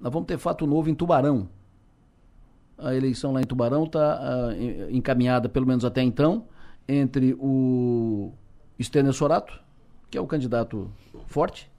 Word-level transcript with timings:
nós 0.00 0.10
vamos 0.12 0.26
ter 0.26 0.38
fato 0.38 0.66
novo 0.66 0.88
em 0.88 0.94
Tubarão. 0.94 1.48
A 2.78 2.94
eleição 2.94 3.32
lá 3.32 3.42
em 3.42 3.44
Tubarão 3.44 3.84
está 3.84 4.18
uh, 4.18 4.90
encaminhada, 4.90 5.48
pelo 5.48 5.66
menos 5.66 5.84
até 5.84 6.02
então, 6.02 6.46
entre 6.88 7.36
o 7.38 8.32
Stênio 8.80 9.12
Sorato, 9.12 9.60
que 10.10 10.16
é 10.16 10.20
o 10.20 10.26
candidato 10.26 10.90
forte 11.26 11.70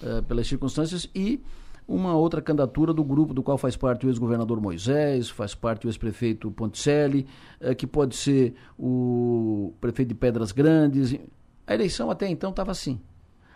uh, 0.00 0.22
pelas 0.22 0.46
circunstâncias, 0.46 1.10
e 1.12 1.42
uma 1.88 2.14
outra 2.14 2.40
candidatura 2.40 2.94
do 2.94 3.02
grupo 3.02 3.34
do 3.34 3.42
qual 3.42 3.58
faz 3.58 3.76
parte 3.76 4.06
o 4.06 4.08
ex-governador 4.08 4.60
Moisés, 4.60 5.28
faz 5.28 5.52
parte 5.52 5.86
o 5.86 5.88
ex-prefeito 5.88 6.48
Ponticelli, 6.52 7.26
uh, 7.60 7.74
que 7.74 7.86
pode 7.86 8.14
ser 8.14 8.54
o 8.78 9.74
prefeito 9.80 10.10
de 10.10 10.14
Pedras 10.14 10.52
Grandes. 10.52 11.18
A 11.66 11.74
eleição 11.74 12.08
até 12.08 12.28
então 12.28 12.50
estava 12.50 12.70
assim. 12.70 13.00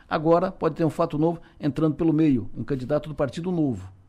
Agora 0.08 0.50
pode 0.50 0.74
ter 0.74 0.84
um 0.84 0.90
fato 0.90 1.16
novo 1.16 1.40
entrando 1.60 1.94
pelo 1.94 2.12
meio, 2.12 2.50
um 2.56 2.64
candidato 2.64 3.08
do 3.08 3.14
Partido 3.14 3.52
Novo 3.52 3.99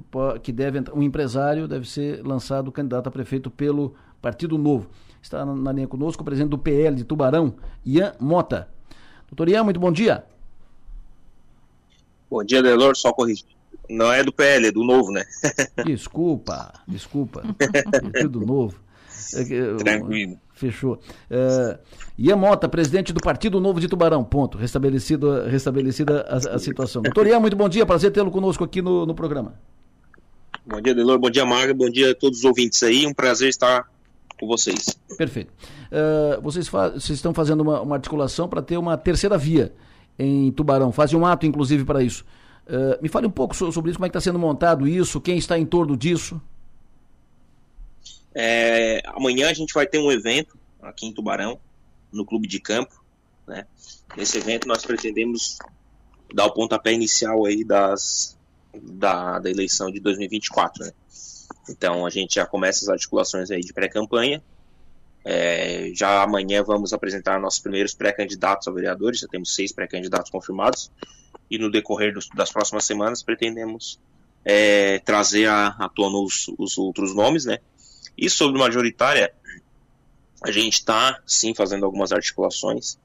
que, 0.00 0.40
que 0.40 0.52
deve 0.52 0.82
um 0.94 1.02
empresário 1.02 1.68
deve 1.68 1.88
ser 1.88 2.24
lançado 2.24 2.72
candidato 2.72 3.08
a 3.08 3.10
prefeito 3.10 3.50
pelo 3.50 3.94
Partido 4.20 4.58
Novo. 4.58 4.88
Está 5.22 5.44
na, 5.44 5.54
na 5.54 5.72
linha 5.72 5.86
conosco 5.86 6.22
o 6.22 6.24
presidente 6.24 6.50
do 6.50 6.58
PL 6.58 6.96
de 6.96 7.04
Tubarão, 7.04 7.54
Ian 7.84 8.12
Mota. 8.18 8.68
Doutor 9.28 9.48
Ian, 9.48 9.64
muito 9.64 9.78
bom 9.78 9.92
dia. 9.92 10.24
Bom 12.30 12.44
dia, 12.44 12.62
Delor, 12.62 12.96
só 12.96 13.12
corrigir. 13.12 13.46
Não 13.88 14.12
é 14.12 14.22
do 14.22 14.32
PL, 14.32 14.68
é 14.68 14.72
do 14.72 14.84
Novo, 14.84 15.10
né? 15.10 15.24
desculpa, 15.84 16.72
desculpa. 16.86 17.42
É 18.14 18.26
do 18.26 18.40
Novo. 18.40 18.76
É 19.34 19.74
Tranquilo. 19.76 20.38
Fechou. 20.52 21.00
Uh, 21.30 21.78
Ian 22.18 22.36
Mota, 22.36 22.68
presidente 22.68 23.12
do 23.12 23.20
Partido 23.20 23.60
Novo 23.60 23.80
de 23.80 23.88
Tubarão. 23.88 24.22
Ponto. 24.22 24.58
Restabelecida, 24.58 25.48
restabelecida 25.48 26.22
a, 26.28 26.56
a 26.56 26.58
situação. 26.58 27.02
Doutor 27.02 27.26
Ian, 27.26 27.40
muito 27.40 27.56
bom 27.56 27.68
dia. 27.68 27.86
Prazer 27.86 28.12
tê-lo 28.12 28.30
conosco 28.30 28.62
aqui 28.62 28.82
no, 28.82 29.06
no 29.06 29.14
programa. 29.14 29.54
Bom 30.66 30.80
dia, 30.80 30.94
Delor. 30.94 31.18
Bom 31.18 31.30
dia, 31.30 31.44
Marga. 31.44 31.72
Bom 31.72 31.88
dia 31.88 32.10
a 32.10 32.14
todos 32.14 32.40
os 32.40 32.44
ouvintes 32.44 32.82
aí. 32.82 33.06
Um 33.06 33.14
prazer 33.14 33.48
estar 33.48 33.90
com 34.38 34.46
vocês. 34.46 34.96
Perfeito. 35.16 35.52
Uh, 35.90 36.40
vocês, 36.40 36.68
vocês, 36.68 37.10
estão 37.10 37.32
fazendo 37.32 37.60
uma, 37.62 37.80
uma 37.80 37.96
articulação 37.96 38.48
para 38.48 38.62
ter 38.62 38.76
uma 38.76 38.96
terceira 38.96 39.38
via 39.38 39.72
em 40.18 40.52
Tubarão. 40.52 40.92
Fazem 40.92 41.18
um 41.18 41.24
ato, 41.26 41.46
inclusive, 41.46 41.84
para 41.84 42.02
isso. 42.02 42.24
Uh, 42.66 43.02
me 43.02 43.08
fale 43.08 43.26
um 43.26 43.30
pouco 43.30 43.54
sobre 43.54 43.90
isso, 43.90 43.98
como 43.98 44.06
é 44.06 44.08
que 44.08 44.16
está 44.16 44.20
sendo 44.20 44.38
montado 44.38 44.86
isso, 44.86 45.20
quem 45.20 45.38
está 45.38 45.58
em 45.58 45.66
torno 45.66 45.96
disso. 45.96 46.40
É, 48.34 49.02
amanhã 49.06 49.48
a 49.48 49.52
gente 49.52 49.74
vai 49.74 49.86
ter 49.86 49.98
um 49.98 50.12
evento 50.12 50.56
aqui 50.80 51.06
em 51.06 51.12
Tubarão, 51.12 51.58
no 52.12 52.24
Clube 52.24 52.46
de 52.46 52.60
Campo. 52.60 53.02
Né? 53.46 53.66
Nesse 54.16 54.38
evento 54.38 54.68
nós 54.68 54.84
pretendemos 54.84 55.58
dar 56.32 56.46
o 56.46 56.52
pontapé 56.52 56.92
inicial 56.92 57.44
aí 57.44 57.64
das, 57.64 58.38
da, 58.74 59.38
da 59.38 59.50
eleição 59.50 59.90
de 59.90 60.00
2024. 60.00 60.84
Né? 60.84 60.92
Então 61.68 62.06
a 62.06 62.10
gente 62.10 62.34
já 62.34 62.46
começa 62.46 62.84
as 62.84 62.88
articulações 62.88 63.50
aí 63.50 63.60
de 63.60 63.72
pré-campanha. 63.72 64.42
É, 65.24 65.90
já 65.94 66.22
amanhã 66.22 66.62
vamos 66.62 66.92
apresentar 66.92 67.38
nossos 67.40 67.60
primeiros 67.60 67.94
pré-candidatos 67.94 68.66
a 68.66 68.70
vereadores, 68.70 69.20
já 69.20 69.28
temos 69.28 69.54
seis 69.54 69.72
pré-candidatos 69.72 70.30
confirmados. 70.30 70.90
E 71.50 71.58
no 71.58 71.70
decorrer 71.70 72.14
dos, 72.14 72.28
das 72.30 72.52
próximas 72.52 72.84
semanas 72.84 73.22
pretendemos 73.22 73.98
é, 74.44 74.98
trazer 75.00 75.46
à, 75.46 75.68
à 75.68 75.88
tona 75.88 76.18
os, 76.18 76.46
os 76.58 76.78
outros 76.78 77.14
nomes, 77.14 77.44
né? 77.44 77.58
E 78.16 78.30
sobre 78.30 78.58
majoritária, 78.58 79.32
a 80.42 80.50
gente 80.50 80.74
está 80.74 81.20
sim 81.26 81.54
fazendo 81.54 81.84
algumas 81.84 82.12
articulações. 82.12 82.98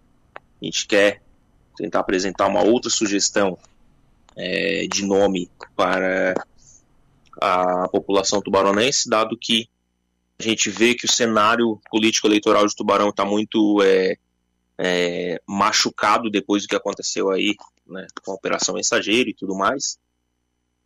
A 0.61 0.65
gente 0.65 0.87
quer 0.87 1.21
tentar 1.75 1.99
apresentar 1.99 2.47
uma 2.47 2.63
outra 2.63 2.89
sugestão 2.89 3.57
é, 4.35 4.87
de 4.87 5.05
nome 5.05 5.49
para 5.75 6.35
a 7.41 7.87
população 7.89 8.41
tubaronense, 8.41 9.09
dado 9.09 9.37
que 9.37 9.69
a 10.39 10.43
gente 10.43 10.69
vê 10.69 10.93
que 10.93 11.05
o 11.05 11.11
cenário 11.11 11.79
político-eleitoral 11.89 12.65
de 12.65 12.75
Tubarão 12.75 13.09
está 13.09 13.23
muito 13.23 13.81
é, 13.81 14.17
é, 14.77 15.41
machucado 15.47 16.29
depois 16.29 16.63
do 16.63 16.67
que 16.67 16.75
aconteceu 16.75 17.29
aí 17.29 17.55
né, 17.87 18.05
com 18.23 18.31
a 18.31 18.35
Operação 18.35 18.75
Mensageiro 18.75 19.29
e 19.29 19.33
tudo 19.33 19.55
mais. 19.55 19.97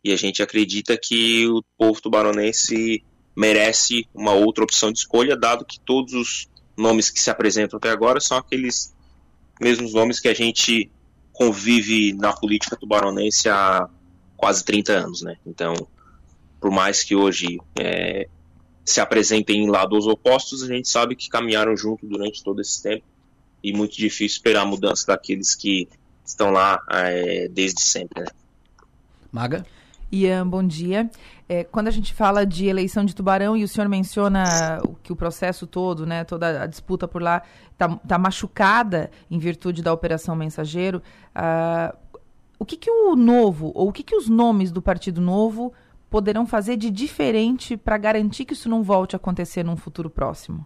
E 0.04 0.12
a 0.12 0.16
gente 0.16 0.42
acredita 0.42 0.96
que 0.96 1.46
o 1.48 1.62
povo 1.76 2.00
tubaronense 2.00 3.04
merece 3.36 4.06
uma 4.14 4.32
outra 4.32 4.64
opção 4.64 4.92
de 4.92 5.00
escolha, 5.00 5.36
dado 5.36 5.64
que 5.64 5.80
todos 5.80 6.14
os 6.14 6.48
nomes 6.76 7.10
que 7.10 7.20
se 7.20 7.30
apresentam 7.30 7.76
até 7.76 7.90
agora 7.90 8.20
são 8.20 8.38
aqueles 8.38 8.94
mesmos 9.60 9.92
nomes 9.92 10.20
que 10.20 10.28
a 10.28 10.34
gente 10.34 10.90
convive 11.40 12.12
na 12.12 12.34
política 12.34 12.76
tubaronense 12.76 13.48
há 13.48 13.88
quase 14.36 14.62
30 14.62 14.92
anos, 14.92 15.22
né? 15.22 15.38
Então, 15.46 15.72
por 16.60 16.70
mais 16.70 17.02
que 17.02 17.16
hoje 17.16 17.58
é, 17.78 18.28
se 18.84 19.00
apresentem 19.00 19.64
em 19.64 19.70
lados 19.70 20.06
opostos, 20.06 20.62
a 20.62 20.66
gente 20.66 20.86
sabe 20.86 21.16
que 21.16 21.30
caminharam 21.30 21.74
junto 21.74 22.06
durante 22.06 22.44
todo 22.44 22.60
esse 22.60 22.82
tempo 22.82 23.06
e 23.64 23.72
muito 23.72 23.96
difícil 23.96 24.26
esperar 24.26 24.62
a 24.62 24.66
mudança 24.66 25.06
daqueles 25.06 25.54
que 25.54 25.88
estão 26.22 26.50
lá 26.50 26.78
é, 26.90 27.48
desde 27.48 27.80
sempre, 27.80 28.20
né? 28.20 28.28
Maga? 29.32 29.64
Ian, 30.12 30.46
bom 30.46 30.62
dia. 30.62 31.10
É, 31.52 31.64
quando 31.64 31.88
a 31.88 31.90
gente 31.90 32.14
fala 32.14 32.46
de 32.46 32.66
eleição 32.68 33.04
de 33.04 33.12
Tubarão 33.12 33.56
e 33.56 33.64
o 33.64 33.68
senhor 33.68 33.88
menciona 33.88 34.80
que 35.02 35.12
o 35.12 35.16
processo 35.16 35.66
todo, 35.66 36.06
né, 36.06 36.22
toda 36.22 36.62
a 36.62 36.64
disputa 36.64 37.08
por 37.08 37.20
lá 37.20 37.42
está 37.72 37.88
tá 37.88 38.16
machucada 38.16 39.10
em 39.28 39.36
virtude 39.36 39.82
da 39.82 39.92
Operação 39.92 40.36
Mensageiro, 40.36 41.02
uh, 41.34 41.98
o 42.56 42.64
que, 42.64 42.76
que 42.76 42.88
o 42.88 43.16
novo, 43.16 43.72
ou 43.74 43.88
o 43.88 43.92
que, 43.92 44.04
que 44.04 44.14
os 44.14 44.28
nomes 44.28 44.70
do 44.70 44.80
Partido 44.80 45.20
Novo 45.20 45.72
poderão 46.08 46.46
fazer 46.46 46.76
de 46.76 46.88
diferente 46.88 47.76
para 47.76 47.98
garantir 47.98 48.44
que 48.44 48.52
isso 48.52 48.68
não 48.68 48.84
volte 48.84 49.16
a 49.16 49.18
acontecer 49.18 49.64
num 49.64 49.76
futuro 49.76 50.08
próximo? 50.08 50.64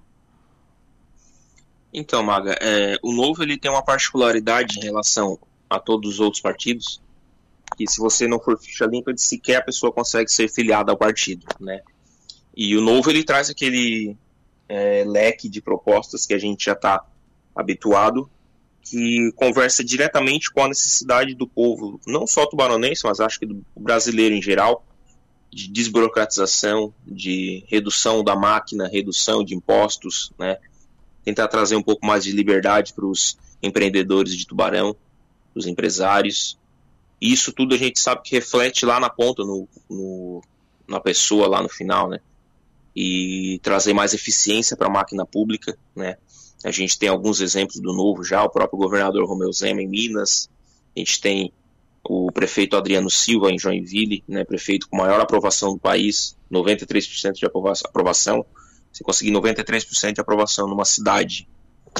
Então, 1.94 2.22
Maga, 2.22 2.58
é, 2.60 2.98
o 3.02 3.10
novo 3.10 3.42
ele 3.42 3.56
tem 3.56 3.70
uma 3.70 3.82
particularidade 3.82 4.78
em 4.78 4.82
relação 4.82 5.38
a 5.70 5.80
todos 5.80 6.10
os 6.10 6.20
outros 6.20 6.42
partidos, 6.42 7.00
que 7.76 7.90
se 7.90 8.00
você 8.00 8.26
não 8.26 8.40
for 8.40 8.58
ficha 8.58 8.86
limpa, 8.86 9.12
sequer 9.16 9.56
a 9.56 9.62
pessoa 9.62 9.92
consegue 9.92 10.30
ser 10.30 10.48
filiada 10.48 10.92
ao 10.92 10.98
partido, 10.98 11.46
né? 11.60 11.80
E 12.56 12.76
o 12.76 12.80
novo 12.80 13.10
ele 13.10 13.24
traz 13.24 13.50
aquele 13.50 14.16
é, 14.68 15.04
leque 15.04 15.48
de 15.48 15.60
propostas 15.60 16.24
que 16.24 16.34
a 16.34 16.38
gente 16.38 16.66
já 16.66 16.72
está 16.72 17.04
habituado, 17.54 18.30
que 18.82 19.32
conversa 19.34 19.82
diretamente 19.82 20.52
com 20.52 20.62
a 20.62 20.68
necessidade 20.68 21.34
do 21.34 21.48
povo, 21.48 22.00
não 22.06 22.26
só 22.26 22.46
tubaronense, 22.46 23.02
mas 23.04 23.18
acho 23.18 23.40
que 23.40 23.46
do 23.46 23.64
brasileiro 23.76 24.34
em 24.34 24.42
geral, 24.42 24.84
de 25.50 25.68
desburocratização, 25.68 26.92
de 27.06 27.64
redução 27.68 28.22
da 28.22 28.36
máquina, 28.36 28.88
redução 28.88 29.44
de 29.44 29.54
impostos, 29.54 30.32
né? 30.38 30.58
Tentar 31.24 31.48
trazer 31.48 31.76
um 31.76 31.82
pouco 31.82 32.04
mais 32.04 32.24
de 32.24 32.32
liberdade 32.32 32.92
para 32.92 33.06
os 33.06 33.38
empreendedores 33.62 34.36
de 34.36 34.46
Tubarão, 34.46 34.94
os 35.54 35.66
empresários, 35.66 36.58
e 37.24 37.32
isso 37.32 37.54
tudo 37.54 37.74
a 37.74 37.78
gente 37.78 37.98
sabe 37.98 38.20
que 38.22 38.34
reflete 38.34 38.84
lá 38.84 39.00
na 39.00 39.08
ponta, 39.08 39.42
no, 39.44 39.66
no 39.88 40.42
na 40.86 41.00
pessoa 41.00 41.48
lá 41.48 41.62
no 41.62 41.70
final, 41.70 42.06
né? 42.06 42.20
E 42.94 43.58
trazer 43.62 43.94
mais 43.94 44.12
eficiência 44.12 44.76
para 44.76 44.88
a 44.88 44.90
máquina 44.90 45.24
pública, 45.24 45.74
né? 45.96 46.18
A 46.62 46.70
gente 46.70 46.98
tem 46.98 47.08
alguns 47.08 47.40
exemplos 47.40 47.80
do 47.80 47.94
novo 47.94 48.22
já, 48.22 48.44
o 48.44 48.50
próprio 48.50 48.78
governador 48.78 49.26
Romeu 49.26 49.50
Zema 49.50 49.80
em 49.80 49.88
Minas, 49.88 50.50
a 50.94 50.98
gente 50.98 51.18
tem 51.18 51.50
o 52.06 52.30
prefeito 52.30 52.76
Adriano 52.76 53.08
Silva 53.08 53.50
em 53.50 53.58
Joinville, 53.58 54.22
né, 54.28 54.44
prefeito 54.44 54.86
com 54.90 54.98
maior 54.98 55.18
aprovação 55.18 55.72
do 55.72 55.80
país, 55.80 56.36
93% 56.52 57.32
de 57.32 57.46
aprovação. 57.46 58.44
Se 58.92 59.02
conseguir 59.02 59.30
93% 59.30 60.12
de 60.12 60.20
aprovação 60.20 60.68
numa 60.68 60.84
cidade 60.84 61.48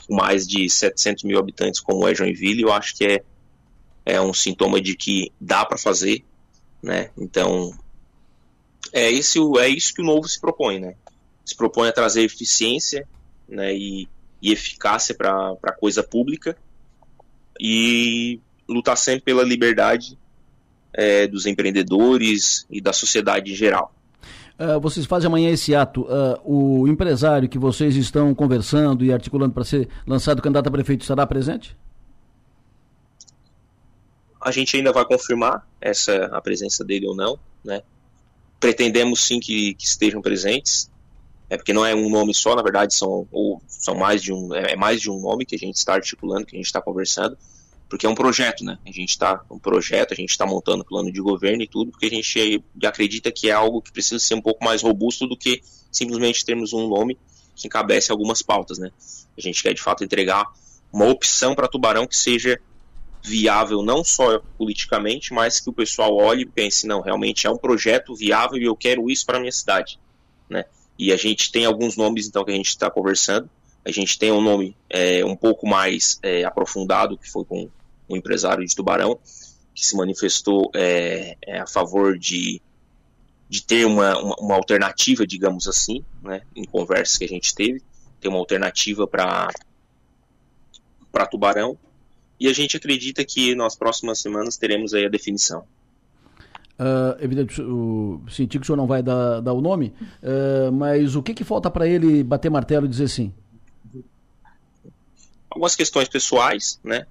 com 0.06 0.14
mais 0.14 0.46
de 0.46 0.68
700 0.68 1.24
mil 1.24 1.38
habitantes 1.38 1.80
como 1.80 2.06
é 2.06 2.14
Joinville, 2.14 2.60
eu 2.60 2.72
acho 2.74 2.94
que 2.94 3.06
é 3.06 3.24
é 4.04 4.20
um 4.20 4.34
sintoma 4.34 4.80
de 4.80 4.94
que 4.96 5.32
dá 5.40 5.64
para 5.64 5.78
fazer, 5.78 6.24
né? 6.82 7.10
Então 7.16 7.72
é 8.92 9.10
esse 9.10 9.38
é 9.58 9.68
isso 9.68 9.94
que 9.94 10.02
o 10.02 10.04
novo 10.04 10.28
se 10.28 10.40
propõe, 10.40 10.78
né? 10.78 10.94
Se 11.44 11.56
propõe 11.56 11.88
a 11.88 11.92
trazer 11.92 12.22
eficiência, 12.22 13.06
né? 13.48 13.74
E, 13.74 14.08
e 14.40 14.52
eficácia 14.52 15.14
para 15.14 15.56
a 15.62 15.72
coisa 15.72 16.02
pública 16.02 16.56
e 17.60 18.40
lutar 18.68 18.96
sempre 18.96 19.22
pela 19.22 19.42
liberdade 19.42 20.18
é, 20.92 21.26
dos 21.26 21.46
empreendedores 21.46 22.66
e 22.70 22.80
da 22.80 22.92
sociedade 22.92 23.52
em 23.52 23.54
geral. 23.54 23.92
Uh, 24.58 24.78
vocês 24.78 25.04
fazem 25.04 25.26
amanhã 25.26 25.50
esse 25.50 25.74
ato. 25.74 26.02
Uh, 26.02 26.82
o 26.82 26.88
empresário 26.88 27.48
que 27.48 27.58
vocês 27.58 27.96
estão 27.96 28.32
conversando 28.34 29.04
e 29.04 29.12
articulando 29.12 29.52
para 29.52 29.64
ser 29.64 29.88
lançado 30.06 30.40
candidato 30.40 30.68
a 30.68 30.70
prefeito 30.70 31.02
estará 31.02 31.26
presente? 31.26 31.76
A 34.44 34.50
gente 34.50 34.76
ainda 34.76 34.92
vai 34.92 35.06
confirmar 35.06 35.66
essa 35.80 36.26
a 36.26 36.40
presença 36.40 36.84
dele 36.84 37.06
ou 37.06 37.16
não, 37.16 37.38
né? 37.64 37.82
Pretendemos 38.60 39.24
sim 39.24 39.40
que, 39.40 39.74
que 39.74 39.86
estejam 39.86 40.20
presentes, 40.20 40.90
é 41.48 41.56
porque 41.56 41.72
não 41.72 41.84
é 41.84 41.94
um 41.94 42.10
nome 42.10 42.34
só, 42.34 42.54
na 42.54 42.62
verdade 42.62 42.94
são 42.94 43.26
ou 43.32 43.62
são 43.66 43.94
mais 43.94 44.22
de 44.22 44.32
um 44.32 44.54
é, 44.54 44.72
é 44.72 44.76
mais 44.76 45.00
de 45.00 45.10
um 45.10 45.18
nome 45.18 45.46
que 45.46 45.54
a 45.54 45.58
gente 45.58 45.76
está 45.76 45.94
articulando, 45.94 46.44
que 46.44 46.54
a 46.54 46.58
gente 46.58 46.66
está 46.66 46.80
conversando, 46.80 47.38
porque 47.88 48.04
é 48.04 48.08
um 48.08 48.14
projeto, 48.14 48.64
né? 48.64 48.78
A 48.86 48.92
gente 48.92 49.10
está 49.10 49.42
um 49.50 49.58
projeto, 49.58 50.12
a 50.12 50.16
gente 50.16 50.30
está 50.30 50.44
montando 50.44 50.84
plano 50.84 51.10
de 51.10 51.20
governo 51.22 51.62
e 51.62 51.66
tudo, 51.66 51.90
porque 51.90 52.06
a 52.06 52.10
gente 52.10 52.62
acredita 52.84 53.32
que 53.32 53.48
é 53.48 53.52
algo 53.52 53.80
que 53.80 53.92
precisa 53.92 54.18
ser 54.18 54.34
um 54.34 54.42
pouco 54.42 54.62
mais 54.62 54.82
robusto 54.82 55.26
do 55.26 55.36
que 55.36 55.62
simplesmente 55.90 56.44
termos 56.44 56.72
um 56.74 56.86
nome 56.88 57.16
que 57.56 57.66
encabece 57.66 58.12
algumas 58.12 58.42
pautas, 58.42 58.78
né? 58.78 58.90
A 59.38 59.40
gente 59.40 59.62
quer 59.62 59.72
de 59.72 59.80
fato 59.80 60.04
entregar 60.04 60.44
uma 60.92 61.06
opção 61.06 61.54
para 61.54 61.66
Tubarão 61.68 62.06
que 62.06 62.16
seja 62.16 62.60
viável 63.24 63.82
não 63.82 64.04
só 64.04 64.38
politicamente, 64.58 65.32
mas 65.32 65.58
que 65.58 65.70
o 65.70 65.72
pessoal 65.72 66.14
olhe 66.14 66.42
e 66.42 66.46
pense, 66.46 66.86
não, 66.86 67.00
realmente 67.00 67.46
é 67.46 67.50
um 67.50 67.56
projeto 67.56 68.14
viável 68.14 68.58
e 68.58 68.64
eu 68.64 68.76
quero 68.76 69.10
isso 69.10 69.24
para 69.24 69.40
minha 69.40 69.50
cidade, 69.50 69.98
né? 70.48 70.66
E 70.98 71.10
a 71.10 71.16
gente 71.16 71.50
tem 71.50 71.64
alguns 71.64 71.96
nomes 71.96 72.28
então 72.28 72.44
que 72.44 72.50
a 72.50 72.54
gente 72.54 72.68
está 72.68 72.90
conversando. 72.90 73.48
A 73.84 73.90
gente 73.90 74.18
tem 74.18 74.30
um 74.30 74.42
nome 74.42 74.76
é, 74.88 75.24
um 75.24 75.34
pouco 75.34 75.66
mais 75.66 76.18
é, 76.22 76.44
aprofundado 76.44 77.18
que 77.18 77.28
foi 77.28 77.44
com 77.44 77.68
um 78.08 78.16
empresário 78.16 78.64
de 78.64 78.74
Tubarão 78.74 79.18
que 79.74 79.84
se 79.84 79.96
manifestou 79.96 80.70
é, 80.74 81.36
é 81.42 81.58
a 81.58 81.66
favor 81.66 82.16
de, 82.16 82.62
de 83.48 83.62
ter 83.62 83.86
uma, 83.86 84.16
uma, 84.18 84.36
uma, 84.36 84.54
alternativa, 84.54 85.26
digamos 85.26 85.66
assim, 85.66 86.04
né? 86.22 86.42
Em 86.54 86.64
conversas 86.64 87.16
que 87.16 87.24
a 87.24 87.28
gente 87.28 87.54
teve, 87.54 87.82
ter 88.20 88.28
uma 88.28 88.38
alternativa 88.38 89.06
para 89.06 89.48
para 91.10 91.26
Tubarão 91.26 91.78
e 92.38 92.48
a 92.48 92.52
gente 92.52 92.76
acredita 92.76 93.24
que 93.24 93.54
nas 93.54 93.74
próximas 93.74 94.20
semanas 94.20 94.56
teremos 94.56 94.92
aí 94.94 95.06
a 95.06 95.08
definição. 95.08 95.64
Uh, 96.78 97.22
evidente, 97.22 97.62
o, 97.62 98.20
senti 98.28 98.58
que 98.58 98.64
o 98.64 98.66
senhor 98.66 98.76
não 98.76 98.86
vai 98.86 99.00
dar, 99.00 99.40
dar 99.40 99.52
o 99.52 99.60
nome, 99.60 99.94
uh, 100.22 100.72
mas 100.72 101.14
o 101.14 101.22
que, 101.22 101.32
que 101.32 101.44
falta 101.44 101.70
para 101.70 101.86
ele 101.86 102.24
bater 102.24 102.50
martelo 102.50 102.86
e 102.86 102.88
dizer 102.88 103.08
sim? 103.08 103.32
Algumas 105.48 105.76
questões 105.76 106.08
pessoais, 106.08 106.80
né? 106.82 107.06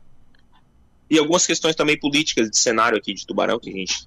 E 1.10 1.18
algumas 1.18 1.46
questões 1.46 1.76
também 1.76 1.98
políticas 1.98 2.50
de 2.50 2.58
cenário 2.58 2.98
aqui 2.98 3.14
de 3.14 3.26
Tubarão, 3.26 3.58
que 3.58 3.70
a 3.70 3.74
gente 3.74 4.06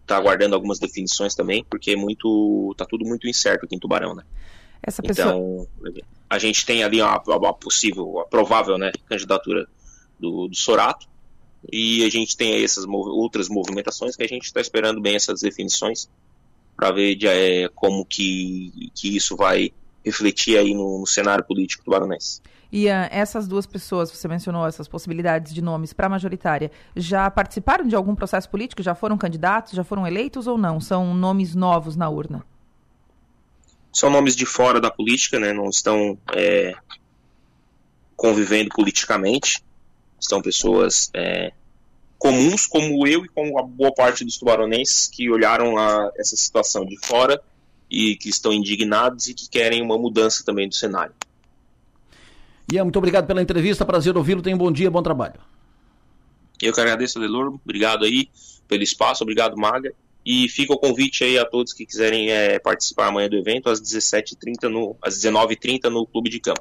está 0.00 0.16
aguardando 0.16 0.54
algumas 0.54 0.78
definições 0.78 1.34
também, 1.34 1.62
porque 1.68 1.90
é 1.90 1.96
muito, 1.96 2.74
tá 2.78 2.86
tudo 2.86 3.04
muito 3.04 3.28
incerto 3.28 3.66
aqui 3.66 3.76
em 3.76 3.78
Tubarão, 3.78 4.14
né? 4.14 4.22
Essa 4.82 5.02
pessoa... 5.02 5.28
Então, 5.28 5.68
a 6.30 6.38
gente 6.38 6.64
tem 6.64 6.82
ali 6.82 7.02
uma, 7.02 7.22
uma 7.26 7.52
possível, 7.52 8.20
a 8.20 8.24
provável, 8.24 8.78
né, 8.78 8.92
candidatura 9.06 9.68
do, 10.18 10.48
do 10.48 10.56
Sorato. 10.56 11.06
E 11.72 12.04
a 12.04 12.08
gente 12.08 12.36
tem 12.36 12.62
essas 12.62 12.86
mov 12.86 13.08
outras 13.08 13.48
movimentações 13.48 14.16
que 14.16 14.22
a 14.22 14.28
gente 14.28 14.44
está 14.44 14.60
esperando 14.60 15.00
bem 15.00 15.16
essas 15.16 15.40
definições 15.40 16.08
para 16.76 16.92
ver 16.92 17.16
de, 17.16 17.26
é, 17.26 17.68
como 17.74 18.04
que, 18.04 18.90
que 18.94 19.16
isso 19.16 19.36
vai 19.36 19.72
refletir 20.04 20.56
aí 20.56 20.72
no, 20.72 21.00
no 21.00 21.06
cenário 21.06 21.44
político 21.44 21.84
do 21.84 21.90
Baronês. 21.90 22.40
E 22.70 22.86
uh, 22.86 23.08
essas 23.10 23.48
duas 23.48 23.66
pessoas, 23.66 24.10
você 24.10 24.28
mencionou 24.28 24.66
essas 24.66 24.86
possibilidades 24.86 25.54
de 25.54 25.62
nomes 25.62 25.92
para 25.92 26.06
a 26.06 26.10
majoritária, 26.10 26.70
já 26.94 27.30
participaram 27.30 27.86
de 27.86 27.96
algum 27.96 28.14
processo 28.14 28.48
político? 28.48 28.82
Já 28.82 28.94
foram 28.94 29.16
candidatos? 29.16 29.72
Já 29.72 29.82
foram 29.82 30.06
eleitos 30.06 30.46
ou 30.46 30.58
não? 30.58 30.80
São 30.80 31.14
nomes 31.14 31.54
novos 31.54 31.96
na 31.96 32.08
urna? 32.08 32.44
São 33.92 34.10
nomes 34.10 34.36
de 34.36 34.44
fora 34.44 34.80
da 34.80 34.90
política, 34.90 35.40
né? 35.40 35.52
Não 35.52 35.70
estão 35.70 36.18
é, 36.34 36.74
convivendo 38.14 38.68
politicamente. 38.68 39.64
São 40.20 40.42
pessoas 40.42 41.10
é, 41.14 41.52
comuns, 42.18 42.66
como 42.66 43.06
eu 43.06 43.24
e 43.24 43.28
como 43.28 43.58
a 43.58 43.62
boa 43.62 43.94
parte 43.94 44.24
dos 44.24 44.36
tubaronenses 44.36 45.06
que 45.06 45.30
olharam 45.30 45.78
a, 45.78 46.10
essa 46.16 46.36
situação 46.36 46.84
de 46.84 46.98
fora 47.06 47.40
e 47.90 48.16
que 48.16 48.28
estão 48.28 48.52
indignados 48.52 49.28
e 49.28 49.34
que 49.34 49.48
querem 49.48 49.82
uma 49.82 49.96
mudança 49.96 50.44
também 50.44 50.68
do 50.68 50.74
cenário. 50.74 51.14
Ian, 52.70 52.84
muito 52.84 52.98
obrigado 52.98 53.26
pela 53.26 53.40
entrevista, 53.40 53.86
prazer 53.86 54.16
ouvi-lo, 54.16 54.42
tenha 54.42 54.54
um 54.54 54.58
bom 54.58 54.70
dia, 54.70 54.90
bom 54.90 55.02
trabalho. 55.02 55.40
Eu 56.60 56.72
que 56.72 56.80
agradeço, 56.80 57.18
Delor, 57.18 57.58
obrigado 57.64 58.04
aí 58.04 58.28
pelo 58.66 58.82
espaço, 58.82 59.22
obrigado, 59.22 59.56
Maga, 59.56 59.94
e 60.26 60.48
fica 60.48 60.74
o 60.74 60.78
convite 60.78 61.24
aí 61.24 61.38
a 61.38 61.46
todos 61.46 61.72
que 61.72 61.86
quiserem 61.86 62.30
é, 62.30 62.58
participar 62.58 63.06
amanhã 63.06 63.28
do 63.28 63.36
evento, 63.36 63.70
às 63.70 63.80
17h30, 63.80 64.68
no, 64.68 64.96
às 65.00 65.14
19h30 65.18 65.84
no 65.84 66.06
Clube 66.06 66.28
de 66.28 66.40
Campo. 66.40 66.60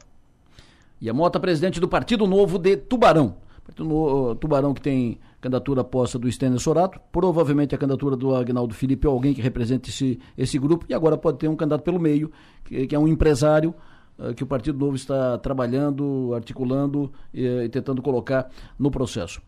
E 1.02 1.10
a 1.10 1.14
Mota, 1.14 1.40
presidente 1.40 1.80
do 1.80 1.88
Partido 1.88 2.26
Novo 2.26 2.58
de 2.58 2.78
Tubarão. 2.78 3.36
No 3.78 4.36
Tubarão 4.36 4.74
que 4.74 4.82
tem 4.82 5.20
candidatura 5.42 5.84
posta 5.84 6.18
do 6.18 6.32
Stênio 6.32 6.60
Sorato, 6.60 7.00
provavelmente 7.12 7.76
a 7.76 7.78
candidatura 7.78 8.16
do 8.16 8.36
Agnaldo 8.36 8.74
Felipe 8.74 9.08
ou 9.08 9.14
alguém 9.14 9.34
que 9.34 9.42
represente 9.42 9.90
esse, 9.90 10.20
esse 10.38 10.58
grupo, 10.58 10.86
e 10.90 10.94
agora 10.94 11.18
pode 11.18 11.38
ter 11.38 11.48
um 11.48 11.56
candidato 11.56 11.84
pelo 11.84 12.00
meio, 12.00 12.32
que, 12.64 12.88
que 12.88 12.96
é 12.96 13.00
um 13.00 13.08
empresário 13.08 13.74
uh, 14.18 14.34
que 14.34 14.44
o 14.44 14.48
Partido 14.48 14.80
Novo 14.80 14.96
está 14.96 15.38
trabalhando, 15.38 16.32
articulando 16.34 17.12
e, 17.34 17.46
e, 17.46 17.70
tentando 17.70 18.02
colocar 18.02 18.50
no 18.80 18.90
processo. 18.90 19.42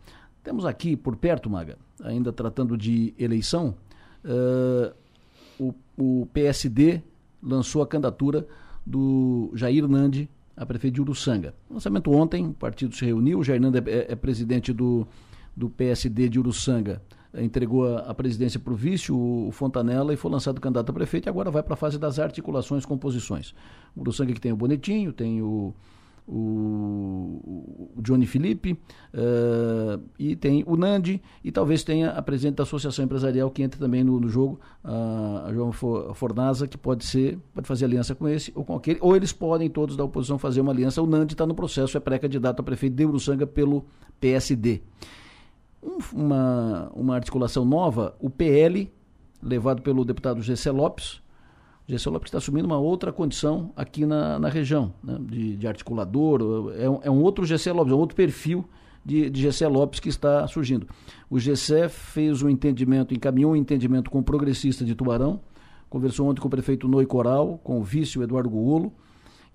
Temos 0.44 0.64
aqui 0.64 0.96
por 0.96 1.16
perto, 1.16 1.50
Maga, 1.50 1.76
ainda 2.02 2.32
tratando 2.32 2.76
de 2.76 3.12
eleição, 3.18 3.74
uh, 4.24 4.94
o, 5.58 5.74
o 5.98 6.26
PSD 6.32 7.02
lançou 7.42 7.82
a 7.82 7.86
candidatura 7.86 8.46
do 8.86 9.50
Jair 9.54 9.86
Nandi 9.88 10.28
a 10.60 10.66
prefeito 10.66 10.96
de 10.96 11.00
Uruçanga. 11.00 11.54
lançamento 11.70 12.12
ontem, 12.12 12.46
o 12.46 12.52
partido 12.52 12.94
se 12.94 13.02
reuniu, 13.02 13.38
o 13.38 13.42
Jair 13.42 13.58
Nando 13.58 13.78
é, 13.78 14.12
é, 14.12 14.14
presidente 14.14 14.74
do, 14.74 15.08
do 15.56 15.70
PSD 15.70 16.28
de 16.28 16.38
Uruçanga, 16.38 17.00
entregou 17.34 17.96
a, 17.96 18.00
a 18.00 18.14
presidência 18.14 18.60
para 18.60 18.70
o 18.70 18.76
vice, 18.76 19.10
o, 19.10 19.48
Fontanella, 19.52 20.12
e 20.12 20.18
foi 20.18 20.30
lançado 20.30 20.60
candidato 20.60 20.90
a 20.90 20.92
prefeito 20.92 21.26
e 21.26 21.30
agora 21.30 21.50
vai 21.50 21.62
para 21.62 21.72
a 21.72 21.76
fase 21.78 21.98
das 21.98 22.18
articulações, 22.18 22.84
composições. 22.84 23.54
O 23.96 24.02
Uruçanga 24.02 24.34
que 24.34 24.40
tem 24.40 24.52
o 24.52 24.56
Bonetinho, 24.56 25.14
tem 25.14 25.40
o 25.40 25.72
o, 26.26 27.92
o 27.96 28.02
Johnny 28.02 28.26
Felipe, 28.26 28.72
uh, 28.72 30.00
e 30.18 30.36
tem 30.36 30.64
o 30.66 30.76
Nandi, 30.76 31.20
e 31.42 31.50
talvez 31.50 31.82
tenha 31.82 32.10
a 32.10 32.22
presidente 32.22 32.56
da 32.56 32.62
Associação 32.62 33.04
Empresarial 33.04 33.50
que 33.50 33.62
entra 33.62 33.78
também 33.78 34.04
no, 34.04 34.20
no 34.20 34.28
jogo, 34.28 34.60
uh, 34.84 35.46
a 35.46 35.52
João 35.52 35.72
Fornaza, 35.72 36.66
que 36.66 36.78
pode 36.78 37.04
ser, 37.04 37.38
pode 37.54 37.66
fazer 37.66 37.84
aliança 37.84 38.14
com 38.14 38.28
esse 38.28 38.52
ou 38.54 38.64
com 38.64 38.76
aquele, 38.76 38.98
ou 39.00 39.16
eles 39.16 39.32
podem 39.32 39.68
todos 39.68 39.96
da 39.96 40.04
oposição 40.04 40.38
fazer 40.38 40.60
uma 40.60 40.72
aliança. 40.72 41.02
O 41.02 41.06
Nandi 41.06 41.34
está 41.34 41.46
no 41.46 41.54
processo, 41.54 41.96
é 41.96 42.00
pré-candidato 42.00 42.60
a 42.60 42.62
prefeito 42.62 42.94
de 42.94 43.04
Uruçanga 43.04 43.46
pelo 43.46 43.84
PSD. 44.20 44.82
Um, 45.82 45.98
uma, 46.12 46.90
uma 46.94 47.14
articulação 47.14 47.64
nova, 47.64 48.14
o 48.20 48.28
PL, 48.28 48.90
levado 49.42 49.82
pelo 49.82 50.04
deputado 50.04 50.42
Gessé 50.42 50.70
Lopes, 50.70 51.22
Gessé 51.90 52.08
Lopes 52.08 52.28
está 52.28 52.38
assumindo 52.38 52.66
uma 52.66 52.78
outra 52.78 53.12
condição 53.12 53.72
aqui 53.76 54.06
na, 54.06 54.38
na 54.38 54.48
região, 54.48 54.92
né, 55.02 55.18
de, 55.20 55.56
de, 55.56 55.66
articulador, 55.66 56.72
é 56.76 56.88
um, 56.88 57.00
é 57.02 57.10
um 57.10 57.22
outro 57.22 57.44
Gessé 57.44 57.72
Lopes, 57.72 57.92
é 57.92 57.96
um 57.96 57.98
outro 57.98 58.16
perfil 58.16 58.64
de, 59.04 59.28
de 59.28 59.42
Gessé 59.42 59.66
Lopes 59.66 59.98
que 60.00 60.08
está 60.08 60.46
surgindo. 60.46 60.86
O 61.28 61.38
Gessé 61.38 61.88
fez 61.88 62.42
um 62.42 62.48
entendimento, 62.48 63.14
encaminhou 63.14 63.52
um 63.52 63.56
entendimento 63.56 64.10
com 64.10 64.18
o 64.20 64.22
progressista 64.22 64.84
de 64.84 64.94
Tubarão, 64.94 65.40
conversou 65.88 66.28
ontem 66.28 66.40
com 66.40 66.48
o 66.48 66.50
prefeito 66.50 66.86
Noi 66.86 67.06
Coral, 67.06 67.58
com 67.64 67.80
o 67.80 67.82
vice 67.82 68.20
Eduardo 68.20 68.48
Guolo, 68.48 68.92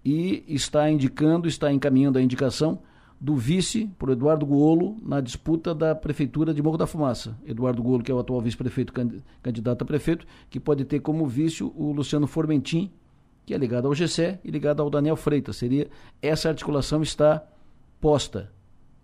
e 0.03 0.43
está 0.48 0.89
indicando, 0.89 1.48
está 1.48 1.71
encaminhando 1.71 2.19
a 2.19 2.21
indicação 2.21 2.79
do 3.19 3.36
vice 3.36 3.88
por 3.98 4.10
Eduardo 4.10 4.45
Golo 4.45 4.98
na 5.01 5.22
disputa 5.22 5.74
da 5.74 5.95
prefeitura 5.95 6.53
de 6.53 6.62
Morro 6.62 6.77
da 6.77 6.86
Fumaça. 6.86 7.38
Eduardo 7.45 7.81
Golo, 7.81 8.03
que 8.03 8.12
é 8.12 8.15
o 8.15 8.19
atual 8.19 8.41
vice-prefeito 8.41 8.93
candidato 9.41 9.81
a 9.81 9.86
prefeito, 9.86 10.25
que 10.50 10.60
pode 10.60 10.86
ter 10.86 11.00
como 11.00 11.25
vice 11.25 11.63
o 11.63 11.91
Luciano 11.91 12.27
Formentim, 12.27 12.91
que 13.45 13.53
é 13.53 13.57
ligado 13.57 13.88
ao 13.88 13.93
GCE 13.93 14.39
e 14.43 14.51
ligado 14.51 14.81
ao 14.81 14.89
Daniel 14.89 15.15
Freitas. 15.15 15.55
Seria 15.55 15.89
essa 16.22 16.50
articulação 16.50 17.01
está 17.01 17.43
posta, 18.01 18.51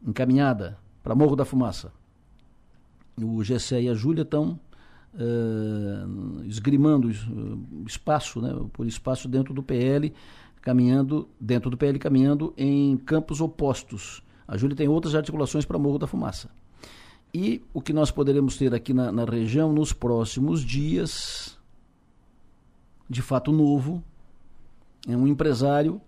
encaminhada 0.06 0.78
para 1.02 1.16
Morro 1.16 1.36
da 1.36 1.46
Fumaça. 1.46 1.92
O 3.18 3.42
GCE 3.44 3.82
e 3.82 3.90
a 3.90 3.94
Júlia 3.94 4.24
estão 4.24 4.60
uh, 5.14 6.44
esgrimando 6.46 7.08
uh, 7.08 7.84
espaço, 7.86 8.42
né, 8.42 8.54
por 8.74 8.86
espaço 8.86 9.28
dentro 9.28 9.54
do 9.54 9.64
PL 9.64 10.14
caminhando, 10.62 11.28
dentro 11.40 11.70
do 11.70 11.78
PL, 11.78 11.98
caminhando 11.98 12.54
em 12.56 12.96
campos 12.98 13.42
opostos. 13.42 14.24
A 14.48 14.58
Júlia 14.58 14.76
tem 14.76 14.88
outras 14.88 15.16
articulações 15.16 15.66
para 15.66 15.80
Morro 15.80 15.98
da 15.98 16.08
Fumaça. 16.08 16.50
E 17.34 17.64
o 17.74 17.82
que 17.82 17.94
nós 17.94 18.12
poderemos 18.12 18.58
ter 18.58 18.74
aqui 18.74 18.94
na, 18.94 19.12
na 19.12 19.24
região 19.24 19.72
nos 19.72 19.94
próximos 19.94 20.62
dias, 20.62 21.58
de 23.10 23.22
fato 23.22 23.52
novo, 23.52 24.04
é 25.08 25.16
um 25.16 25.26
empresário 25.26 26.02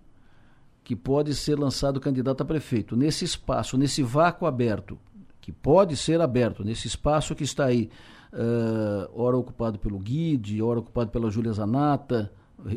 que 0.84 0.94
pode 0.94 1.34
ser 1.34 1.58
lançado 1.58 1.98
candidato 1.98 2.42
a 2.42 2.44
prefeito. 2.44 2.94
Nesse 2.94 3.24
espaço, 3.24 3.78
nesse 3.78 4.02
vácuo 4.02 4.46
aberto, 4.46 4.98
que 5.40 5.50
pode 5.50 5.96
ser 5.96 6.20
aberto, 6.20 6.62
nesse 6.62 6.86
espaço 6.86 7.34
que 7.34 7.42
está 7.42 7.64
aí, 7.64 7.90
uh, 8.32 9.10
ora 9.14 9.36
ocupado 9.36 9.78
pelo 9.78 9.98
Guide, 9.98 10.62
ora 10.62 10.80
ocupado 10.80 11.10
pela 11.10 11.30
Júlia 11.30 11.52
Zanata, 11.52 12.30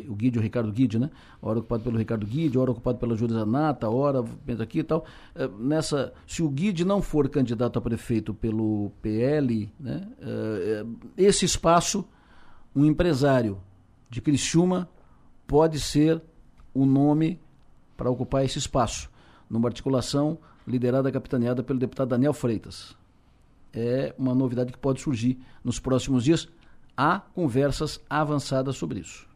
o 0.08 0.14
Guide, 0.14 0.38
o 0.38 0.42
Ricardo 0.42 0.70
Guide, 0.72 0.98
né? 0.98 1.10
Hora 1.40 1.58
ocupado 1.58 1.82
pelo 1.82 1.98
Ricardo 1.98 2.26
Guide, 2.26 2.58
hora 2.58 2.70
ocupado 2.70 2.98
pela 2.98 3.16
Júlia 3.16 3.36
Zanata, 3.36 3.88
hora 3.88 4.22
pensa 4.44 4.62
aqui 4.62 4.80
e 4.80 4.84
tal. 4.84 5.04
É, 5.34 5.48
nessa, 5.58 6.12
se 6.26 6.42
o 6.42 6.48
Guide 6.48 6.84
não 6.84 7.00
for 7.00 7.28
candidato 7.28 7.78
a 7.78 7.82
prefeito 7.82 8.34
pelo 8.34 8.90
PL, 9.00 9.72
né? 9.78 10.08
É, 10.20 10.86
esse 11.16 11.44
espaço, 11.44 12.04
um 12.74 12.84
empresário 12.84 13.58
de 14.10 14.20
Criciúma 14.20 14.88
pode 15.46 15.80
ser 15.80 16.20
o 16.74 16.84
nome 16.84 17.40
para 17.96 18.10
ocupar 18.10 18.44
esse 18.44 18.58
espaço, 18.58 19.10
numa 19.48 19.68
articulação 19.68 20.38
liderada, 20.66 21.10
capitaneada 21.10 21.62
pelo 21.62 21.78
deputado 21.78 22.08
Daniel 22.08 22.32
Freitas. 22.32 22.96
É 23.72 24.14
uma 24.18 24.34
novidade 24.34 24.72
que 24.72 24.78
pode 24.78 25.00
surgir 25.00 25.38
nos 25.64 25.78
próximos 25.78 26.24
dias. 26.24 26.48
Há 26.96 27.20
conversas 27.20 28.00
avançadas 28.08 28.76
sobre 28.76 29.00
isso. 29.00 29.27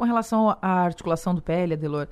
Com 0.00 0.06
relação 0.06 0.56
à 0.62 0.80
articulação 0.80 1.34
do 1.34 1.42
PL, 1.42 1.74
Adelor, 1.74 2.08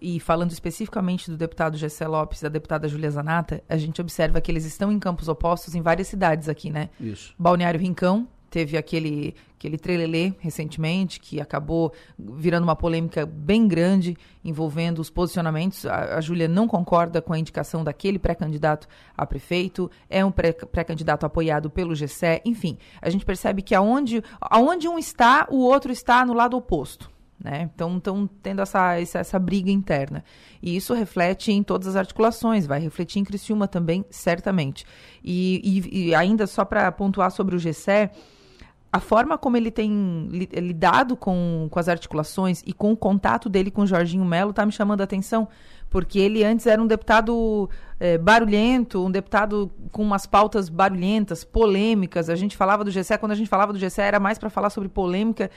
e 0.00 0.20
falando 0.20 0.52
especificamente 0.52 1.28
do 1.28 1.36
deputado 1.36 1.76
Gessé 1.76 2.06
Lopes 2.06 2.38
e 2.38 2.44
da 2.44 2.48
deputada 2.48 2.86
Julia 2.86 3.10
Zanata, 3.10 3.64
a 3.68 3.76
gente 3.76 4.00
observa 4.00 4.40
que 4.40 4.48
eles 4.48 4.64
estão 4.64 4.92
em 4.92 4.98
campos 5.00 5.26
opostos 5.26 5.74
em 5.74 5.82
várias 5.82 6.06
cidades 6.06 6.48
aqui, 6.48 6.70
né? 6.70 6.88
Isso. 7.00 7.34
Balneário 7.36 7.80
Rincão, 7.80 8.28
teve 8.48 8.76
aquele, 8.76 9.34
aquele 9.58 9.76
trelelê 9.76 10.32
recentemente, 10.38 11.18
que 11.18 11.40
acabou 11.40 11.92
virando 12.16 12.62
uma 12.62 12.76
polêmica 12.76 13.26
bem 13.26 13.66
grande 13.66 14.16
envolvendo 14.44 15.00
os 15.00 15.10
posicionamentos. 15.10 15.84
A, 15.84 16.18
a 16.18 16.20
Júlia 16.20 16.46
não 16.46 16.68
concorda 16.68 17.20
com 17.20 17.32
a 17.32 17.38
indicação 17.40 17.82
daquele 17.82 18.20
pré-candidato 18.20 18.86
a 19.16 19.26
prefeito, 19.26 19.90
é 20.08 20.24
um 20.24 20.30
pré-candidato 20.30 21.26
apoiado 21.26 21.68
pelo 21.68 21.92
GCE, 21.92 22.40
enfim, 22.44 22.78
a 23.00 23.10
gente 23.10 23.24
percebe 23.24 23.62
que 23.62 23.74
aonde, 23.74 24.22
aonde 24.40 24.86
um 24.86 24.96
está, 24.96 25.48
o 25.50 25.58
outro 25.58 25.90
está 25.90 26.24
no 26.24 26.34
lado 26.34 26.56
oposto. 26.56 27.10
Né? 27.42 27.68
Então, 27.74 27.96
estão 27.96 28.28
tendo 28.40 28.62
essa, 28.62 28.94
essa, 29.00 29.18
essa, 29.18 29.38
briga 29.38 29.70
interna. 29.70 30.24
E 30.62 30.76
isso 30.76 30.94
reflete 30.94 31.50
em 31.50 31.62
todas 31.62 31.88
as 31.88 31.96
articulações, 31.96 32.66
vai 32.66 32.78
refletir 32.78 33.18
em 33.18 33.24
Criciúma 33.24 33.66
também, 33.66 34.04
certamente. 34.10 34.86
E, 35.24 35.60
e, 35.90 36.08
e 36.08 36.14
ainda 36.14 36.46
só 36.46 36.64
para 36.64 36.90
pontuar 36.92 37.32
sobre 37.32 37.56
o 37.56 37.58
GCE, 37.58 38.10
a 38.92 39.00
forma 39.00 39.38
como 39.38 39.56
ele 39.56 39.70
tem 39.70 40.28
lidado 40.30 41.16
com, 41.16 41.66
com 41.70 41.78
as 41.78 41.88
articulações 41.88 42.62
e 42.66 42.74
com 42.74 42.92
o 42.92 42.96
contato 42.96 43.48
dele 43.48 43.70
com 43.70 43.82
o 43.82 43.86
Jorginho 43.86 44.24
Melo 44.24 44.50
está 44.50 44.66
me 44.66 44.70
chamando 44.70 45.00
a 45.00 45.04
atenção, 45.04 45.48
porque 45.88 46.18
ele 46.18 46.44
antes 46.44 46.66
era 46.66 46.80
um 46.80 46.86
deputado 46.86 47.70
é, 47.98 48.18
barulhento, 48.18 49.02
um 49.02 49.10
deputado 49.10 49.72
com 49.90 50.02
umas 50.02 50.26
pautas 50.26 50.68
barulhentas, 50.68 51.42
polêmicas. 51.42 52.28
A 52.28 52.36
gente 52.36 52.54
falava 52.54 52.84
do 52.84 52.90
GCE, 52.90 53.16
quando 53.18 53.32
a 53.32 53.34
gente 53.34 53.48
falava 53.48 53.72
do 53.72 53.78
GCE 53.78 54.02
era 54.02 54.20
mais 54.20 54.38
para 54.38 54.50
falar 54.50 54.68
sobre 54.68 54.90
polêmica, 54.90 55.50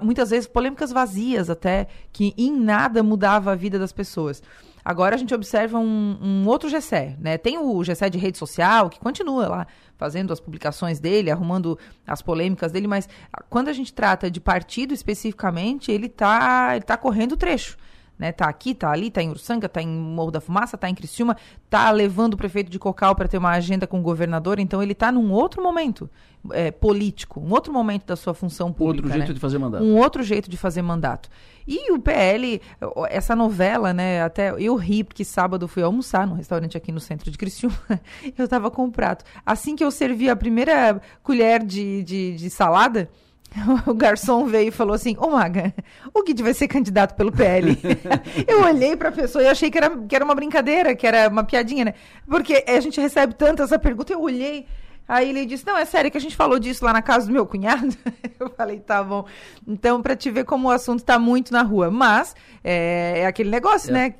muitas 0.00 0.30
vezes 0.30 0.46
polêmicas 0.46 0.92
vazias 0.92 1.50
até, 1.50 1.88
que 2.12 2.32
em 2.38 2.52
nada 2.52 3.02
mudava 3.02 3.50
a 3.50 3.56
vida 3.56 3.80
das 3.80 3.92
pessoas. 3.92 4.40
Agora 4.84 5.16
a 5.16 5.18
gente 5.18 5.34
observa 5.34 5.78
um, 5.78 6.18
um 6.22 6.46
outro 6.46 6.70
GCE, 6.70 7.16
né? 7.18 7.36
Tem 7.36 7.58
o 7.58 7.82
GCE 7.82 8.08
de 8.10 8.18
rede 8.18 8.38
social, 8.38 8.88
que 8.88 8.98
continua 8.98 9.48
lá 9.48 9.66
fazendo 10.00 10.32
as 10.32 10.40
publicações 10.40 10.98
dele, 10.98 11.30
arrumando 11.30 11.78
as 12.06 12.22
polêmicas 12.22 12.72
dele, 12.72 12.86
mas 12.86 13.06
quando 13.50 13.68
a 13.68 13.72
gente 13.74 13.92
trata 13.92 14.30
de 14.30 14.40
partido 14.40 14.94
especificamente, 14.94 15.92
ele 15.92 16.06
está 16.06 16.70
ele 16.74 16.84
tá 16.84 16.96
correndo 16.96 17.32
o 17.32 17.36
trecho 17.36 17.76
né? 18.20 18.32
Tá 18.32 18.44
aqui, 18.44 18.74
tá 18.74 18.90
ali, 18.90 19.10
tá 19.10 19.22
em 19.22 19.30
Ursanga, 19.30 19.66
tá 19.66 19.80
em 19.80 19.88
Morro 19.88 20.30
da 20.30 20.42
Fumaça, 20.42 20.76
tá 20.76 20.90
em 20.90 20.94
Criciúma, 20.94 21.34
tá 21.70 21.90
levando 21.90 22.34
o 22.34 22.36
prefeito 22.36 22.70
de 22.70 22.78
Cocal 22.78 23.14
para 23.14 23.26
ter 23.26 23.38
uma 23.38 23.50
agenda 23.50 23.86
com 23.86 23.98
o 23.98 24.02
governador, 24.02 24.60
então 24.60 24.82
ele 24.82 24.94
tá 24.94 25.10
num 25.10 25.32
outro 25.32 25.62
momento 25.62 26.08
é, 26.52 26.70
político, 26.70 27.40
um 27.40 27.50
outro 27.50 27.72
momento 27.72 28.04
da 28.04 28.16
sua 28.16 28.34
função 28.34 28.70
pública. 28.70 29.06
Outro 29.06 29.18
jeito 29.18 29.28
né? 29.28 29.34
de 29.34 29.40
fazer 29.40 29.58
mandato. 29.58 29.82
Um 29.82 29.96
outro 29.96 30.22
jeito 30.22 30.50
de 30.50 30.56
fazer 30.58 30.82
mandato. 30.82 31.30
E 31.66 31.92
o 31.92 31.98
PL, 31.98 32.60
essa 33.08 33.34
novela, 33.34 33.94
né? 33.94 34.22
Até 34.22 34.52
eu 34.58 34.76
ri, 34.76 35.02
porque 35.02 35.24
sábado 35.24 35.66
fui 35.66 35.82
almoçar 35.82 36.26
num 36.26 36.34
restaurante 36.34 36.76
aqui 36.76 36.92
no 36.92 37.00
centro 37.00 37.30
de 37.30 37.38
Criciúma. 37.38 37.76
eu 38.36 38.46
tava 38.46 38.70
com 38.70 38.84
o 38.84 38.92
prato. 38.92 39.24
Assim 39.46 39.74
que 39.74 39.84
eu 39.84 39.90
servi 39.90 40.28
a 40.28 40.36
primeira 40.36 41.00
colher 41.22 41.64
de, 41.64 42.02
de, 42.04 42.36
de 42.36 42.50
salada, 42.50 43.08
o 43.86 43.94
garçom 43.94 44.46
veio 44.46 44.68
e 44.68 44.72
falou 44.72 44.94
assim: 44.94 45.16
Ô 45.18 45.30
Maga, 45.30 45.74
o 46.14 46.22
Guide 46.22 46.42
vai 46.42 46.54
ser 46.54 46.68
candidato 46.68 47.14
pelo 47.14 47.32
PL. 47.32 47.76
eu 48.46 48.62
olhei 48.62 48.96
para 48.96 49.08
a 49.08 49.12
pessoa 49.12 49.42
e 49.42 49.48
achei 49.48 49.70
que 49.70 49.78
era, 49.78 49.90
que 49.90 50.14
era 50.14 50.24
uma 50.24 50.34
brincadeira, 50.34 50.94
que 50.94 51.06
era 51.06 51.28
uma 51.28 51.44
piadinha, 51.44 51.86
né? 51.86 51.94
Porque 52.28 52.64
a 52.66 52.80
gente 52.80 53.00
recebe 53.00 53.34
tanto 53.34 53.62
essa 53.62 53.78
pergunta. 53.78 54.12
Eu 54.12 54.20
olhei, 54.20 54.66
aí 55.06 55.30
ele 55.30 55.46
disse: 55.46 55.66
Não, 55.66 55.76
é 55.76 55.84
sério 55.84 56.10
que 56.10 56.16
a 56.16 56.20
gente 56.20 56.36
falou 56.36 56.58
disso 56.58 56.84
lá 56.84 56.92
na 56.92 57.02
casa 57.02 57.26
do 57.26 57.32
meu 57.32 57.44
cunhado. 57.44 57.94
eu 58.38 58.50
falei: 58.50 58.78
Tá 58.78 59.02
bom. 59.02 59.26
Então, 59.66 60.00
para 60.00 60.14
te 60.14 60.30
ver 60.30 60.44
como 60.44 60.68
o 60.68 60.70
assunto 60.70 61.00
está 61.00 61.18
muito 61.18 61.52
na 61.52 61.62
rua. 61.62 61.90
Mas 61.90 62.36
é, 62.62 63.20
é 63.20 63.26
aquele 63.26 63.50
negócio, 63.50 63.90
é. 63.90 63.92
né? 63.92 64.14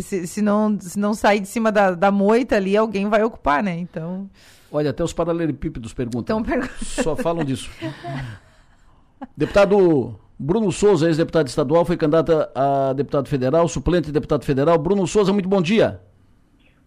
Se, 0.00 0.26
se, 0.26 0.40
não, 0.40 0.78
se 0.80 0.98
não 0.98 1.12
sair 1.12 1.40
de 1.40 1.48
cima 1.48 1.70
da, 1.70 1.90
da 1.90 2.10
moita 2.10 2.56
ali, 2.56 2.74
alguém 2.74 3.08
vai 3.08 3.22
ocupar, 3.22 3.62
né? 3.62 3.76
Então. 3.78 4.30
Olha, 4.74 4.88
até 4.88 5.04
os 5.04 5.12
paralelepípedos 5.12 5.92
perguntam. 5.92 6.40
Então, 6.40 6.42
per... 6.42 6.70
Só 6.82 7.14
falam 7.14 7.44
disso. 7.44 7.70
Deputado 9.36 10.18
Bruno 10.38 10.72
Souza, 10.72 11.06
ex-deputado 11.06 11.46
estadual, 11.46 11.84
foi 11.84 11.96
candidato 11.96 12.32
a 12.54 12.92
deputado 12.92 13.28
federal, 13.28 13.68
suplente 13.68 14.06
de 14.06 14.12
deputado 14.12 14.44
federal. 14.44 14.76
Bruno 14.78 15.06
Souza, 15.06 15.32
muito 15.32 15.48
bom 15.48 15.62
dia. 15.62 16.00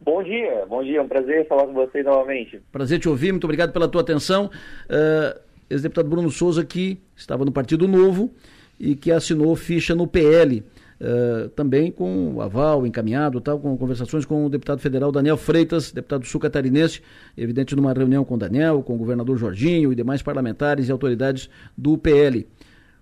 Bom 0.01 0.21
dia, 0.21 0.65
bom 0.67 0.83
dia, 0.83 0.99
é 0.99 1.01
um 1.01 1.07
prazer 1.07 1.47
falar 1.47 1.65
com 1.65 1.73
vocês 1.73 2.05
novamente. 2.05 2.61
Prazer 2.71 2.99
te 2.99 3.09
ouvir, 3.09 3.31
muito 3.31 3.45
obrigado 3.45 3.71
pela 3.71 3.87
tua 3.87 4.01
atenção. 4.01 4.51
Uh, 4.85 5.39
ex-deputado 5.69 6.09
Bruno 6.09 6.29
Souza, 6.29 6.63
que 6.65 7.01
estava 7.15 7.45
no 7.45 7.51
Partido 7.51 7.87
Novo 7.87 8.31
e 8.79 8.95
que 8.95 9.11
assinou 9.11 9.55
ficha 9.55 9.95
no 9.95 10.05
PL. 10.05 10.63
Uh, 10.99 11.49
também 11.49 11.91
com 11.91 12.35
o 12.35 12.41
aval 12.41 12.87
encaminhado, 12.87 13.41
tal, 13.41 13.59
com 13.59 13.77
conversações 13.77 14.23
com 14.23 14.45
o 14.45 14.49
deputado 14.49 14.79
federal 14.79 15.11
Daniel 15.11 15.35
Freitas, 15.35 15.91
deputado 15.91 16.25
sul-catarinense, 16.25 17.01
evidente 17.37 17.75
numa 17.75 17.91
reunião 17.91 18.23
com 18.23 18.37
Daniel, 18.37 18.81
com 18.81 18.95
o 18.95 18.97
governador 18.97 19.37
Jorginho 19.37 19.91
e 19.91 19.95
demais 19.95 20.21
parlamentares 20.21 20.87
e 20.87 20.91
autoridades 20.93 21.49
do 21.77 21.97
PL. 21.97 22.47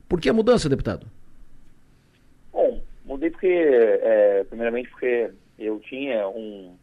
Por 0.09 0.19
que 0.19 0.27
a 0.27 0.33
mudança, 0.33 0.67
deputado? 0.67 1.05
Bom, 2.51 2.81
mudei 3.05 3.29
porque, 3.29 3.47
é, 3.47 4.43
primeiramente 4.45 4.89
porque 4.89 5.29
eu 5.59 5.79
tinha 5.79 6.27
um, 6.27 6.75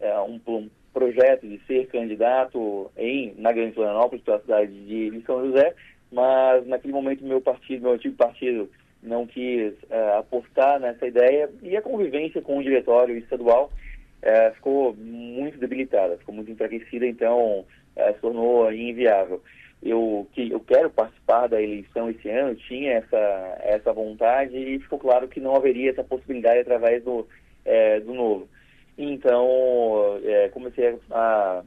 é, 0.00 0.18
um, 0.20 0.40
um, 0.46 0.70
projeto 0.92 1.48
de 1.48 1.60
ser 1.66 1.88
candidato 1.88 2.90
em, 2.96 3.34
na 3.36 3.52
Grande 3.52 3.74
Florianópolis, 3.74 4.24
pela 4.24 4.40
cidade 4.40 4.72
de 4.72 5.20
São 5.26 5.44
José, 5.44 5.74
mas 6.12 6.64
naquele 6.68 6.92
momento 6.92 7.24
meu 7.24 7.40
partido, 7.40 7.82
meu 7.82 7.92
antigo 7.94 8.14
partido, 8.14 8.70
não 9.04 9.26
quis 9.26 9.72
uh, 9.84 10.18
apostar 10.18 10.80
nessa 10.80 11.06
ideia 11.06 11.50
e 11.62 11.76
a 11.76 11.82
convivência 11.82 12.40
com 12.40 12.58
o 12.58 12.62
diretório 12.62 13.16
estadual 13.16 13.70
uh, 14.22 14.54
ficou 14.54 14.94
muito 14.94 15.58
debilitada, 15.58 16.16
ficou 16.18 16.34
muito 16.34 16.50
enfraquecida, 16.50 17.06
então 17.06 17.60
uh, 17.60 18.14
se 18.14 18.20
tornou 18.20 18.72
inviável. 18.72 19.42
Eu, 19.82 20.26
que, 20.32 20.50
eu 20.50 20.60
quero 20.60 20.88
participar 20.88 21.46
da 21.46 21.60
eleição 21.60 22.08
esse 22.08 22.28
ano, 22.30 22.54
tinha 22.54 22.92
essa, 22.92 23.58
essa 23.60 23.92
vontade 23.92 24.56
e 24.56 24.78
ficou 24.78 24.98
claro 24.98 25.28
que 25.28 25.40
não 25.40 25.54
haveria 25.54 25.90
essa 25.90 26.02
possibilidade 26.02 26.60
através 26.60 27.04
do, 27.04 27.28
do 28.06 28.14
novo. 28.14 28.48
Então, 28.96 29.46
comecei 30.52 30.98
a, 31.10 31.62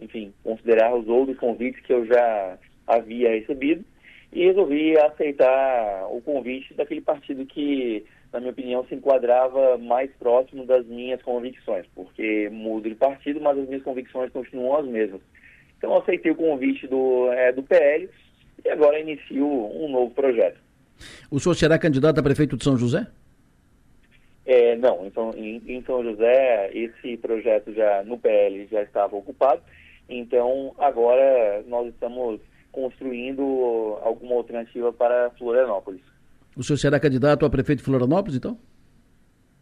enfim, 0.00 0.32
considerar 0.42 0.94
os 0.94 1.06
outros 1.06 1.36
convites 1.36 1.82
que 1.82 1.92
eu 1.92 2.06
já 2.06 2.56
havia 2.86 3.28
recebido 3.28 3.84
e 4.32 4.46
resolvi 4.46 4.96
aceitar 4.98 6.06
o 6.10 6.20
convite 6.20 6.74
daquele 6.74 7.00
partido 7.00 7.44
que, 7.44 8.04
na 8.32 8.38
minha 8.38 8.52
opinião, 8.52 8.84
se 8.86 8.94
enquadrava 8.94 9.76
mais 9.78 10.10
próximo 10.18 10.64
das 10.64 10.86
minhas 10.86 11.20
convicções, 11.22 11.86
porque 11.94 12.48
mudo 12.50 12.88
de 12.88 12.94
partido, 12.94 13.40
mas 13.40 13.58
as 13.58 13.66
minhas 13.66 13.82
convicções 13.82 14.30
continuam 14.32 14.78
as 14.78 14.86
mesmas. 14.86 15.20
Então, 15.76 15.96
aceitei 15.96 16.30
o 16.30 16.36
convite 16.36 16.86
do, 16.86 17.32
é, 17.32 17.52
do 17.52 17.62
PL 17.62 18.08
e 18.64 18.68
agora 18.68 19.00
inicio 19.00 19.46
um 19.46 19.88
novo 19.90 20.14
projeto. 20.14 20.60
O 21.30 21.40
senhor 21.40 21.54
será 21.54 21.78
candidato 21.78 22.18
a 22.18 22.22
prefeito 22.22 22.56
de 22.56 22.62
São 22.62 22.76
José? 22.76 23.06
É, 24.44 24.76
não, 24.76 25.06
então, 25.06 25.32
em, 25.36 25.62
em 25.66 25.82
São 25.82 26.02
José, 26.02 26.70
esse 26.74 27.16
projeto 27.16 27.72
já 27.72 28.02
no 28.04 28.18
PL 28.18 28.66
já 28.70 28.82
estava 28.82 29.16
ocupado, 29.16 29.62
então 30.08 30.74
agora 30.78 31.62
nós 31.66 31.88
estamos 31.88 32.40
construindo 32.72 33.98
alguma 34.02 34.36
alternativa 34.36 34.92
para 34.92 35.30
Florianópolis. 35.30 36.02
O 36.56 36.62
senhor 36.62 36.78
será 36.78 37.00
candidato 37.00 37.46
a 37.46 37.50
prefeito 37.50 37.78
de 37.78 37.84
Florianópolis, 37.84 38.36
então? 38.36 38.58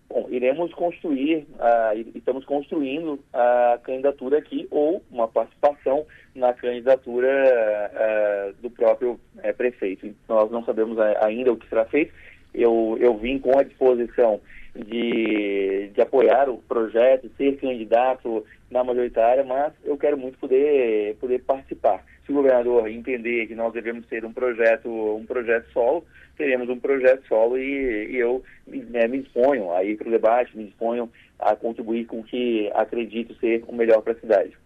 Bom, 0.09 0.27
iremos 0.31 0.73
construir, 0.73 1.47
uh, 1.55 2.11
estamos 2.15 2.45
construindo 2.47 3.21
a 3.33 3.79
candidatura 3.83 4.39
aqui 4.39 4.67
ou 4.71 5.03
uma 5.11 5.29
participação 5.29 6.07
na 6.35 6.53
candidatura 6.55 7.29
uh, 7.29 8.63
do 8.63 8.71
próprio 8.71 9.13
uh, 9.13 9.55
prefeito. 9.57 10.15
Nós 10.27 10.51
não 10.51 10.65
sabemos 10.65 10.99
ainda 10.99 11.53
o 11.53 11.57
que 11.57 11.69
será 11.69 11.85
feito. 11.85 12.13
Eu, 12.55 12.97
eu 12.99 13.19
vim 13.19 13.39
com 13.39 13.59
a 13.59 13.63
disposição 13.63 14.41
de, 14.85 15.91
de 15.95 16.01
apoiar 16.01 16.49
o 16.49 16.59
projeto, 16.59 17.31
ser 17.37 17.57
candidato 17.59 18.45
na 18.71 18.85
majoritária, 18.85 19.45
mas 19.45 19.73
eu 19.85 19.97
quero 19.97 20.17
muito 20.17 20.39
poder, 20.39 21.17
poder 21.17 21.43
participar. 21.43 22.05
Se 22.25 22.33
o 22.33 22.35
governador 22.35 22.89
entender 22.89 23.47
que 23.47 23.55
nós 23.55 23.73
devemos 23.73 24.07
ter 24.07 24.25
um 24.25 24.33
projeto, 24.33 24.89
um 24.89 25.25
projeto 25.25 25.71
solo, 25.73 26.05
teremos 26.37 26.69
um 26.69 26.79
projeto 26.79 27.27
solo 27.27 27.59
e, 27.59 28.13
e 28.13 28.17
eu 28.17 28.43
né, 28.67 29.09
me 29.09 29.23
disponho 29.23 29.73
a 29.73 29.83
ir 29.83 29.97
para 29.97 30.09
o 30.09 30.13
debate, 30.13 30.57
me 30.57 30.65
disponho 30.65 31.11
a 31.39 31.57
contribuir 31.57 32.05
com 32.05 32.21
o 32.21 32.25
que 32.25 32.71
acredito 32.75 33.35
ser 33.37 33.65
o 33.67 33.75
melhor 33.75 34.03
para 34.03 34.13
a 34.13 34.21
cidade. 34.21 34.57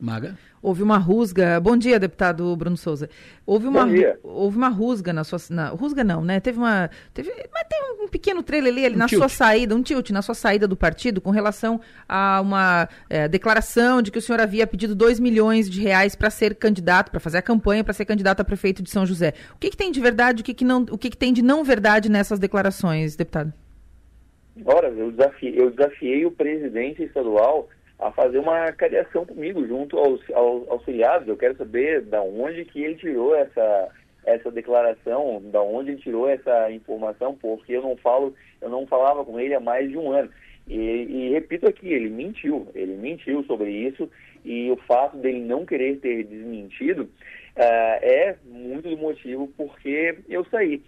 Maga. 0.00 0.38
Houve 0.62 0.82
uma 0.82 0.96
rusga. 0.96 1.60
Bom 1.60 1.76
dia, 1.76 1.98
deputado 1.98 2.56
Bruno 2.56 2.76
Souza. 2.76 3.08
Houve 3.44 3.66
uma, 3.66 3.86
houve 4.22 4.56
uma 4.56 4.68
rusga 4.68 5.12
na 5.12 5.24
sua. 5.24 5.38
Na, 5.50 5.68
rusga 5.68 6.02
não, 6.02 6.24
né? 6.24 6.40
Teve 6.40 6.58
uma. 6.58 6.90
Teve, 7.12 7.30
mas 7.52 7.64
tem 7.68 7.78
um 8.00 8.08
pequeno 8.08 8.42
trailer 8.42 8.72
ali, 8.72 8.86
ali 8.86 8.94
um 8.94 8.98
na 8.98 9.06
tilt. 9.06 9.20
sua 9.20 9.28
saída, 9.28 9.74
um 9.74 9.82
tilt 9.82 10.10
na 10.10 10.22
sua 10.22 10.34
saída 10.34 10.66
do 10.66 10.76
partido 10.76 11.20
com 11.20 11.30
relação 11.30 11.80
a 12.08 12.40
uma 12.40 12.88
é, 13.08 13.28
declaração 13.28 14.00
de 14.00 14.10
que 14.10 14.18
o 14.18 14.22
senhor 14.22 14.40
havia 14.40 14.66
pedido 14.66 14.94
2 14.94 15.20
milhões 15.20 15.68
de 15.68 15.80
reais 15.80 16.14
para 16.14 16.30
ser 16.30 16.54
candidato, 16.54 17.10
para 17.10 17.20
fazer 17.20 17.38
a 17.38 17.42
campanha 17.42 17.84
para 17.84 17.92
ser 17.92 18.06
candidato 18.06 18.40
a 18.40 18.44
prefeito 18.44 18.82
de 18.82 18.90
São 18.90 19.04
José. 19.04 19.34
O 19.54 19.58
que, 19.58 19.70
que 19.70 19.76
tem 19.76 19.92
de 19.92 20.00
verdade, 20.00 20.40
o 20.40 20.44
que, 20.44 20.54
que 20.54 20.64
não, 20.64 20.86
o 20.90 20.96
que, 20.98 21.10
que 21.10 21.16
tem 21.16 21.32
de 21.32 21.42
não 21.42 21.62
verdade 21.62 22.10
nessas 22.10 22.38
declarações, 22.38 23.16
deputado? 23.16 23.52
Ora, 24.64 24.88
eu 24.88 25.10
desafiei, 25.10 25.58
eu 25.58 25.70
desafiei 25.70 26.26
o 26.26 26.30
presidente 26.30 27.02
estadual 27.02 27.68
a 28.00 28.10
fazer 28.10 28.38
uma 28.38 28.72
cariação 28.72 29.26
comigo 29.26 29.66
junto 29.66 29.98
aos, 29.98 30.20
aos, 30.32 30.82
filiados. 30.84 31.28
Eu 31.28 31.36
quero 31.36 31.56
saber 31.56 32.00
da 32.02 32.22
onde 32.22 32.64
que 32.64 32.82
ele 32.82 32.94
tirou 32.94 33.36
essa, 33.36 33.88
essa 34.24 34.50
declaração, 34.50 35.42
da 35.52 35.60
onde 35.60 35.90
ele 35.90 36.00
tirou 36.00 36.28
essa 36.28 36.70
informação, 36.72 37.36
porque 37.36 37.74
eu 37.74 37.82
não 37.82 37.96
falo, 37.98 38.34
eu 38.60 38.70
não 38.70 38.86
falava 38.86 39.24
com 39.24 39.38
ele 39.38 39.54
há 39.54 39.60
mais 39.60 39.90
de 39.90 39.98
um 39.98 40.10
ano. 40.12 40.30
E, 40.66 40.74
e 40.74 41.30
repito 41.30 41.68
aqui, 41.68 41.92
ele 41.92 42.08
mentiu, 42.08 42.68
ele 42.74 42.96
mentiu 42.96 43.44
sobre 43.44 43.70
isso 43.70 44.08
e 44.44 44.70
o 44.70 44.76
fato 44.76 45.18
dele 45.18 45.40
não 45.40 45.66
querer 45.66 45.98
ter 45.98 46.24
desmentido 46.24 47.02
uh, 47.02 47.98
é 48.02 48.36
muito 48.44 48.88
do 48.88 48.96
motivo 48.96 49.52
porque 49.56 50.16
eu 50.28 50.44
saí. 50.46 50.82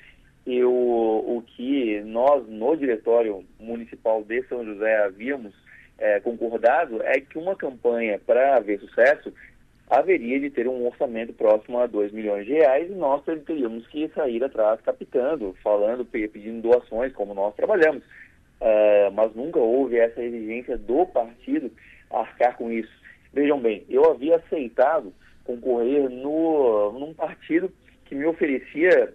Eu, 0.47 0.73
o 0.73 1.45
que 1.47 2.01
nós 2.01 2.49
no 2.49 2.77
diretório 2.77 3.45
municipal 3.61 4.25
de 4.25 4.43
São 4.45 4.65
José 4.65 5.05
havíamos 5.05 5.53
é, 5.99 6.21
concordado 6.21 7.03
é 7.03 7.21
que 7.21 7.39
uma 7.39 7.55
campanha 7.55 8.21
para 8.25 8.57
haver 8.57 8.81
sucesso 8.81 9.33
haveria 9.89 10.41
de 10.41 10.51
ter 10.51 10.67
um 10.67 10.87
orçamento 10.87 11.33
próximo 11.35 11.79
a 11.79 11.87
2 11.87 12.13
milhões 12.13 12.47
de 12.47 12.53
reais 12.53 12.91
e 12.91 12.95
nós 12.95 13.23
teríamos 13.45 13.87
que 13.89 14.09
sair 14.15 14.43
atrás 14.43 14.81
captando, 14.81 15.55
falando, 15.63 16.05
pedindo 16.05 16.63
doações, 16.63 17.13
como 17.13 17.35
nós 17.35 17.55
trabalhamos. 17.55 18.03
Uh, 18.61 19.13
mas 19.13 19.35
nunca 19.35 19.59
houve 19.59 19.99
essa 19.99 20.23
exigência 20.23 20.79
do 20.79 21.05
partido 21.07 21.71
arcar 22.11 22.57
com 22.57 22.71
isso. 22.71 22.93
Vejam 23.33 23.61
bem, 23.61 23.85
eu 23.89 24.11
havia 24.11 24.37
aceitado 24.37 25.13
concorrer 25.45 26.09
no, 26.09 26.93
num 26.93 27.13
partido 27.13 27.73
que 28.05 28.15
me 28.15 28.25
oferecia 28.25 29.13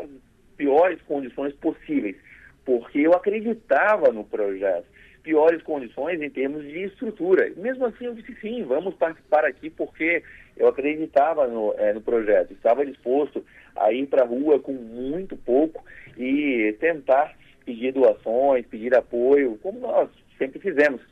as 0.00 0.10
piores 0.56 1.00
condições 1.02 1.54
possíveis, 1.54 2.16
porque 2.64 3.00
eu 3.00 3.12
acreditava 3.12 4.12
no 4.12 4.24
projeto 4.24 4.86
piores 5.28 5.62
condições 5.62 6.22
em 6.22 6.30
termos 6.30 6.62
de 6.62 6.84
estrutura. 6.84 7.52
Mesmo 7.54 7.84
assim, 7.84 8.06
eu 8.06 8.14
disse 8.14 8.34
sim, 8.40 8.62
vamos 8.62 8.94
participar 8.94 9.44
aqui 9.44 9.68
porque 9.68 10.22
eu 10.56 10.68
acreditava 10.68 11.46
no, 11.46 11.74
é, 11.76 11.92
no 11.92 12.00
projeto, 12.00 12.54
estava 12.54 12.86
disposto 12.86 13.44
a 13.76 13.92
ir 13.92 14.06
para 14.06 14.22
a 14.22 14.26
rua 14.26 14.58
com 14.58 14.72
muito 14.72 15.36
pouco 15.36 15.84
e 16.16 16.74
tentar 16.80 17.36
pedir 17.66 17.92
doações, 17.92 18.64
pedir 18.68 18.94
apoio, 18.94 19.58
como 19.62 19.80
nós 19.80 20.08
sempre 20.38 20.60
fizemos. 20.60 21.02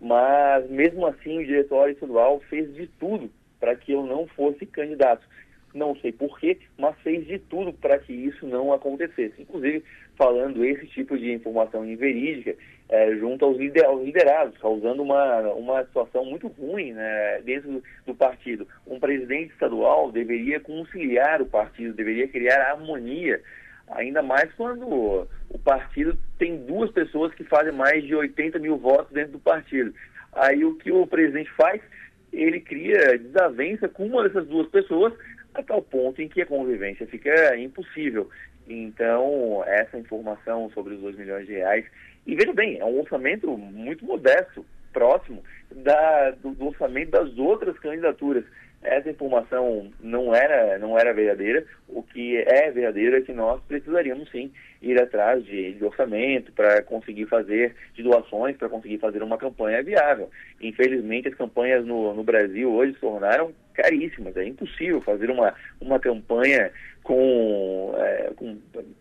Mas, 0.00 0.70
mesmo 0.70 1.04
assim, 1.08 1.38
o 1.38 1.44
diretório 1.44 1.94
estadual 1.94 2.38
fez 2.48 2.72
de 2.76 2.86
tudo 2.86 3.28
para 3.58 3.74
que 3.74 3.90
eu 3.90 4.06
não 4.06 4.28
fosse 4.28 4.64
candidato. 4.66 5.26
Não 5.74 5.96
sei 5.96 6.12
porquê, 6.12 6.58
mas 6.78 6.96
fez 7.00 7.26
de 7.26 7.40
tudo 7.40 7.72
para 7.72 7.98
que 7.98 8.12
isso 8.12 8.46
não 8.46 8.72
acontecesse. 8.72 9.42
Inclusive, 9.42 9.82
falando 10.16 10.64
esse 10.64 10.86
tipo 10.86 11.18
de 11.18 11.32
informação 11.32 11.84
inverídica 11.84 12.56
é, 12.88 13.16
junto 13.16 13.44
aos, 13.44 13.56
lider, 13.56 13.84
aos, 13.84 14.04
liderados, 14.04 14.56
causando 14.58 15.02
uma, 15.02 15.40
uma 15.52 15.84
situação 15.84 16.24
muito 16.24 16.48
ruim 16.48 16.92
né, 16.92 17.40
dentro 17.44 17.72
do, 17.72 17.82
do, 18.06 18.14
partido. 18.14 18.66
Um 18.86 19.00
presidente 19.00 19.52
estadual 19.52 20.12
deveria 20.12 20.60
conciliar 20.60 21.40
o 21.40 21.46
partido, 21.46 21.94
deveria 21.94 22.28
criar 22.28 22.70
harmonia, 22.70 23.40
ainda 23.88 24.22
mais 24.22 24.52
quando 24.52 25.26
o 25.48 25.58
partido 25.64 26.16
tem 26.38 26.64
duas 26.64 26.90
pessoas 26.90 27.34
que 27.34 27.44
fazem 27.44 27.72
mais 27.72 28.04
de 28.04 28.14
80 28.14 28.58
mil 28.58 28.76
votos 28.76 29.12
dentro 29.12 29.32
do 29.32 29.38
partido. 29.38 29.94
Aí 30.32 30.64
o 30.64 30.74
que 30.76 30.92
o 30.92 31.06
presidente 31.06 31.50
faz? 31.52 31.80
Ele 32.32 32.60
cria 32.60 33.18
desavença 33.18 33.88
com 33.88 34.06
uma 34.06 34.24
dessas 34.24 34.46
duas 34.46 34.68
pessoas 34.68 35.12
a 35.54 35.62
tal 35.62 35.80
ponto 35.80 36.20
em 36.20 36.28
que 36.28 36.42
a 36.42 36.46
convivência 36.46 37.06
fica 37.06 37.56
impossível. 37.56 38.28
Então, 38.68 39.62
essa 39.66 39.98
informação 39.98 40.70
sobre 40.70 40.94
os 40.94 41.00
2 41.00 41.16
milhões 41.16 41.46
de 41.46 41.52
reais 41.52 41.84
e 42.26 42.34
veja 42.34 42.52
bem, 42.52 42.78
é 42.78 42.84
um 42.84 43.00
orçamento 43.00 43.56
muito 43.56 44.04
modesto, 44.04 44.64
próximo 44.92 45.42
da, 45.70 46.30
do, 46.30 46.52
do, 46.52 46.68
orçamento 46.68 47.10
das 47.10 47.36
outras 47.36 47.78
candidaturas. 47.78 48.44
Essa 48.82 49.10
informação 49.10 49.90
não 50.00 50.34
era, 50.34 50.78
não 50.78 50.98
era 50.98 51.12
verdadeira. 51.12 51.64
O 51.88 52.02
que 52.02 52.36
é 52.36 52.70
verdadeiro 52.70 53.16
é 53.16 53.20
que 53.22 53.32
nós 53.32 53.60
precisaríamos 53.66 54.30
sim 54.30 54.52
ir 54.80 55.00
atrás 55.00 55.44
de, 55.44 55.72
de 55.72 55.84
orçamento 55.84 56.52
para 56.52 56.82
conseguir 56.82 57.26
fazer, 57.26 57.74
de 57.94 58.02
doações, 58.02 58.56
para 58.56 58.68
conseguir 58.68 58.98
fazer 58.98 59.22
uma 59.22 59.38
campanha 59.38 59.82
viável. 59.82 60.30
Infelizmente, 60.60 61.28
as 61.28 61.34
campanhas 61.34 61.84
no, 61.84 62.14
no 62.14 62.22
Brasil 62.22 62.70
hoje 62.70 62.92
se 62.92 63.00
tornaram 63.00 63.52
caríssimas. 63.74 64.36
É 64.36 64.44
impossível 64.44 65.00
fazer 65.00 65.30
uma, 65.30 65.54
uma 65.80 65.98
campanha 65.98 66.70
com, 67.02 67.94
é, 67.96 68.32
com 68.36 68.56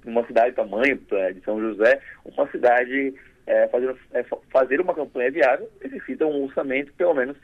uma 0.06 0.26
cidade 0.28 0.56
tamanho 0.56 1.00
de 1.34 1.42
São 1.46 1.60
José, 1.60 2.00
uma 2.26 2.48
cidade 2.50 3.14
é, 3.48 3.68
fazer, 3.68 3.96
é, 4.14 4.26
fazer 4.52 4.82
uma 4.82 4.94
campanha 4.94 5.32
viável 5.32 5.70
necessita 5.84 6.26
um 6.26 6.44
orçamento 6.44 6.94
pelo 6.94 7.14
menos 7.14 7.38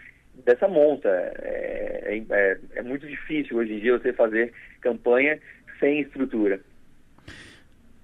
dessa 0.45 0.67
monta. 0.67 1.09
É, 1.09 2.21
é, 2.29 2.57
é, 2.75 2.81
muito 2.81 3.07
difícil 3.07 3.57
hoje 3.57 3.73
em 3.73 3.79
dia 3.79 3.97
você 3.97 4.13
fazer 4.13 4.53
campanha 4.81 5.39
sem 5.79 6.01
estrutura. 6.01 6.59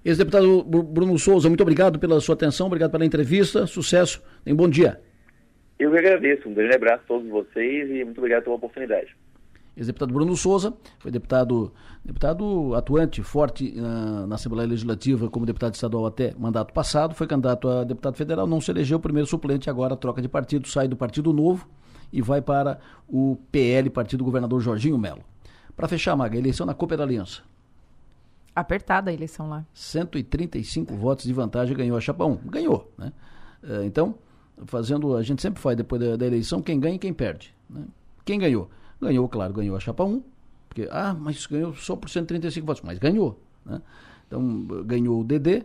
Ex-deputado 0.04 0.62
Bruno 0.62 1.18
Souza, 1.18 1.48
muito 1.48 1.62
obrigado 1.62 1.98
pela 1.98 2.20
sua 2.20 2.36
atenção, 2.36 2.68
obrigado 2.68 2.92
pela 2.92 3.04
entrevista, 3.04 3.66
sucesso 3.66 4.22
um 4.46 4.54
bom 4.54 4.68
dia. 4.68 5.00
Eu 5.78 5.90
que 5.90 5.98
agradeço, 5.98 6.48
um 6.48 6.54
grande 6.54 6.74
abraço 6.74 7.02
a 7.04 7.06
todos 7.06 7.28
vocês 7.28 7.90
e 7.90 8.04
muito 8.04 8.18
obrigado 8.18 8.44
pela 8.44 8.56
oportunidade 8.56 9.14
ex-deputado 9.76 10.12
Bruno 10.12 10.34
Souza, 10.34 10.72
foi 10.98 11.10
deputado, 11.10 11.70
deputado 12.02 12.74
atuante, 12.74 13.22
forte 13.22 13.72
na, 13.72 14.26
na, 14.26 14.34
Assembleia 14.36 14.66
Legislativa 14.66 15.28
como 15.28 15.44
deputado 15.44 15.74
estadual 15.74 16.06
até 16.06 16.34
mandato 16.38 16.72
passado, 16.72 17.14
foi 17.14 17.26
candidato 17.26 17.68
a 17.68 17.84
deputado 17.84 18.16
federal, 18.16 18.46
não 18.46 18.60
se 18.60 18.70
elegeu, 18.70 18.98
primeiro 18.98 19.28
suplente, 19.28 19.68
agora 19.68 19.94
troca 19.94 20.22
de 20.22 20.28
partido, 20.28 20.66
sai 20.66 20.88
do 20.88 20.96
Partido 20.96 21.32
Novo 21.32 21.68
e 22.10 22.22
vai 22.22 22.40
para 22.40 22.78
o 23.06 23.36
PL, 23.52 23.90
Partido 23.90 24.24
Governador 24.24 24.60
Jorginho 24.60 24.96
Melo. 24.96 25.22
Para 25.76 25.86
fechar, 25.86 26.16
Maga, 26.16 26.38
eleição 26.38 26.64
na 26.64 26.72
Cooper 26.72 27.00
Aliança. 27.00 27.42
Apertada 28.54 29.10
a 29.10 29.14
eleição 29.14 29.50
lá. 29.50 29.66
135 29.74 30.94
votos 30.94 31.26
de 31.26 31.32
vantagem 31.34 31.76
ganhou 31.76 31.98
a 31.98 32.00
Chapa 32.00 32.24
1. 32.24 32.36
Ganhou, 32.46 32.90
né? 32.96 33.12
É, 33.62 33.84
então, 33.84 34.14
fazendo, 34.64 35.16
a 35.16 35.22
gente 35.22 35.42
sempre 35.42 35.60
faz 35.60 35.76
depois 35.76 36.00
da, 36.00 36.16
da 36.16 36.26
eleição 36.26 36.62
quem 36.62 36.80
ganha 36.80 36.96
e 36.96 36.98
quem 36.98 37.12
perde. 37.12 37.54
Né? 37.68 37.84
Quem 38.24 38.38
ganhou? 38.38 38.70
Ganhou, 39.00 39.28
claro, 39.28 39.52
ganhou 39.52 39.76
a 39.76 39.80
chapa 39.80 40.04
1, 40.04 40.22
porque, 40.68 40.88
ah, 40.90 41.14
mas 41.18 41.46
ganhou 41.46 41.74
só 41.74 41.94
por 41.96 42.08
135 42.08 42.66
votos, 42.66 42.82
mas 42.82 42.98
ganhou. 42.98 43.38
Né? 43.64 43.80
Então, 44.26 44.66
ganhou 44.84 45.20
o 45.20 45.24
DD, 45.24 45.64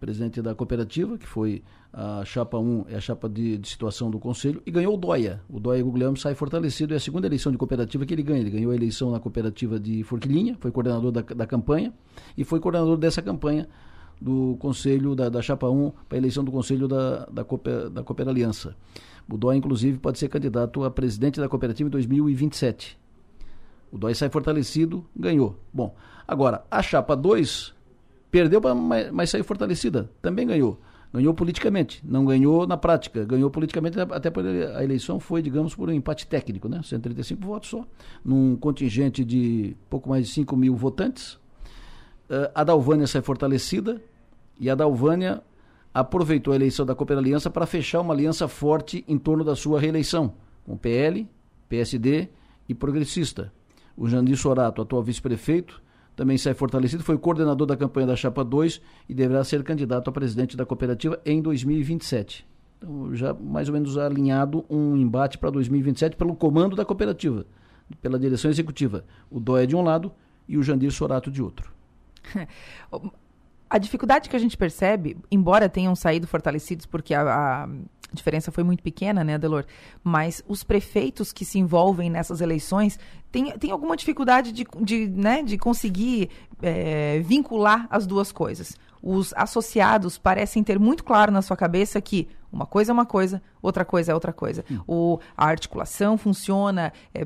presidente 0.00 0.42
da 0.42 0.54
cooperativa, 0.54 1.16
que 1.16 1.26
foi 1.26 1.62
a 1.92 2.24
chapa 2.24 2.58
1, 2.58 2.86
é 2.88 2.96
a 2.96 3.00
chapa 3.00 3.28
de, 3.28 3.58
de 3.58 3.68
situação 3.68 4.10
do 4.10 4.18
conselho, 4.18 4.60
e 4.66 4.70
ganhou 4.70 4.94
o 4.94 4.96
Dóia. 4.96 5.40
O 5.48 5.60
Dóia 5.60 5.82
Guglielmo 5.82 6.16
sai 6.16 6.34
fortalecido, 6.34 6.92
é 6.92 6.96
a 6.96 7.00
segunda 7.00 7.26
eleição 7.26 7.52
de 7.52 7.58
cooperativa 7.58 8.04
que 8.04 8.12
ele 8.12 8.22
ganha. 8.22 8.40
Ele 8.40 8.50
ganhou 8.50 8.72
a 8.72 8.74
eleição 8.74 9.12
na 9.12 9.20
cooperativa 9.20 9.78
de 9.78 10.02
Forquilinha, 10.02 10.56
foi 10.58 10.72
coordenador 10.72 11.12
da, 11.12 11.20
da 11.20 11.46
campanha, 11.46 11.92
e 12.36 12.42
foi 12.42 12.58
coordenador 12.58 12.96
dessa 12.96 13.22
campanha 13.22 13.68
do 14.22 14.56
conselho 14.60 15.16
da, 15.16 15.28
da 15.28 15.42
chapa 15.42 15.68
1 15.68 15.90
para 16.08 16.16
a 16.16 16.18
eleição 16.18 16.44
do 16.44 16.52
conselho 16.52 16.86
da, 16.86 17.26
da, 17.26 17.44
Cooper, 17.44 17.90
da 17.90 18.02
Cooper 18.04 18.28
Aliança. 18.28 18.76
O 19.28 19.36
DOI, 19.36 19.56
inclusive, 19.56 19.98
pode 19.98 20.18
ser 20.18 20.28
candidato 20.28 20.84
a 20.84 20.90
presidente 20.90 21.40
da 21.40 21.48
cooperativa 21.48 21.88
em 21.88 21.90
2027. 21.90 22.98
O 23.90 23.98
DOI 23.98 24.14
sai 24.14 24.28
fortalecido, 24.30 25.04
ganhou. 25.14 25.58
Bom, 25.72 25.94
agora, 26.26 26.64
a 26.70 26.82
chapa 26.82 27.16
2 27.16 27.74
perdeu, 28.30 28.60
mas, 28.74 29.10
mas 29.10 29.30
saiu 29.30 29.44
fortalecida, 29.44 30.08
também 30.20 30.46
ganhou. 30.46 30.80
Ganhou 31.12 31.34
politicamente, 31.34 32.00
não 32.06 32.24
ganhou 32.24 32.66
na 32.66 32.76
prática, 32.76 33.24
ganhou 33.24 33.50
politicamente, 33.50 34.00
até 34.00 34.30
porque 34.30 34.48
a 34.74 34.82
eleição 34.82 35.20
foi, 35.20 35.42
digamos, 35.42 35.74
por 35.74 35.90
um 35.90 35.92
empate 35.92 36.26
técnico, 36.26 36.68
né? 36.68 36.80
135 36.82 37.42
votos 37.42 37.68
só, 37.68 37.84
num 38.24 38.56
contingente 38.56 39.22
de 39.22 39.76
pouco 39.90 40.08
mais 40.08 40.26
de 40.26 40.32
5 40.32 40.56
mil 40.56 40.74
votantes. 40.74 41.34
Uh, 42.30 42.48
a 42.54 42.64
Dalvânia 42.64 43.06
sai 43.06 43.20
fortalecida 43.20 44.00
e 44.62 44.70
a 44.70 44.76
Dalvânia 44.76 45.42
aproveitou 45.92 46.52
a 46.52 46.56
eleição 46.56 46.86
da 46.86 46.94
Cooper 46.94 47.18
Aliança 47.18 47.50
para 47.50 47.66
fechar 47.66 48.00
uma 48.00 48.14
aliança 48.14 48.46
forte 48.46 49.04
em 49.08 49.18
torno 49.18 49.42
da 49.42 49.56
sua 49.56 49.80
reeleição, 49.80 50.34
com 50.64 50.76
PL, 50.76 51.28
PSD 51.68 52.28
e 52.68 52.72
Progressista. 52.72 53.52
O 53.96 54.08
Jandir 54.08 54.36
Sorato, 54.36 54.80
atual 54.80 55.02
vice-prefeito, 55.02 55.82
também 56.14 56.38
sai 56.38 56.54
fortalecido, 56.54 57.02
foi 57.02 57.18
coordenador 57.18 57.66
da 57.66 57.76
campanha 57.76 58.06
da 58.06 58.14
Chapa 58.14 58.44
2 58.44 58.80
e 59.08 59.14
deverá 59.14 59.42
ser 59.42 59.64
candidato 59.64 60.08
a 60.08 60.12
presidente 60.12 60.56
da 60.56 60.64
cooperativa 60.64 61.20
em 61.26 61.42
2027. 61.42 62.46
Então, 62.78 63.12
já 63.16 63.34
mais 63.34 63.68
ou 63.68 63.74
menos 63.74 63.98
alinhado 63.98 64.64
um 64.70 64.96
embate 64.96 65.38
para 65.38 65.50
2027 65.50 66.14
pelo 66.14 66.36
comando 66.36 66.76
da 66.76 66.84
cooperativa, 66.84 67.44
pela 68.00 68.16
direção 68.16 68.48
executiva. 68.48 69.04
O 69.28 69.40
Dóia 69.40 69.66
de 69.66 69.74
um 69.74 69.82
lado 69.82 70.12
e 70.46 70.56
o 70.56 70.62
Jandir 70.62 70.92
Sorato 70.92 71.32
de 71.32 71.42
outro. 71.42 71.72
a 73.72 73.78
dificuldade 73.78 74.28
que 74.28 74.36
a 74.36 74.38
gente 74.38 74.54
percebe, 74.54 75.16
embora 75.30 75.66
tenham 75.66 75.96
saído 75.96 76.26
fortalecidos 76.26 76.84
porque 76.84 77.14
a, 77.14 77.64
a 77.64 77.68
diferença 78.12 78.52
foi 78.52 78.62
muito 78.62 78.82
pequena, 78.82 79.24
né, 79.24 79.38
Delor? 79.38 79.64
Mas 80.04 80.44
os 80.46 80.62
prefeitos 80.62 81.32
que 81.32 81.42
se 81.42 81.58
envolvem 81.58 82.10
nessas 82.10 82.42
eleições 82.42 82.98
têm, 83.30 83.50
têm 83.52 83.70
alguma 83.70 83.96
dificuldade 83.96 84.52
de, 84.52 84.66
de, 84.82 85.08
né, 85.08 85.42
de 85.42 85.56
conseguir 85.56 86.28
é, 86.60 87.20
vincular 87.20 87.86
as 87.88 88.06
duas 88.06 88.30
coisas. 88.30 88.76
Os 89.02 89.32
associados 89.34 90.18
parecem 90.18 90.62
ter 90.62 90.78
muito 90.78 91.02
claro 91.02 91.32
na 91.32 91.40
sua 91.40 91.56
cabeça 91.56 91.98
que 91.98 92.28
uma 92.52 92.66
coisa 92.66 92.92
é 92.92 92.94
uma 92.94 93.06
coisa, 93.06 93.40
outra 93.62 93.86
coisa 93.86 94.12
é 94.12 94.14
outra 94.14 94.34
coisa. 94.34 94.62
Hum. 94.70 94.80
O, 94.86 95.18
a 95.34 95.46
articulação 95.46 96.18
funciona, 96.18 96.92
é, 97.14 97.22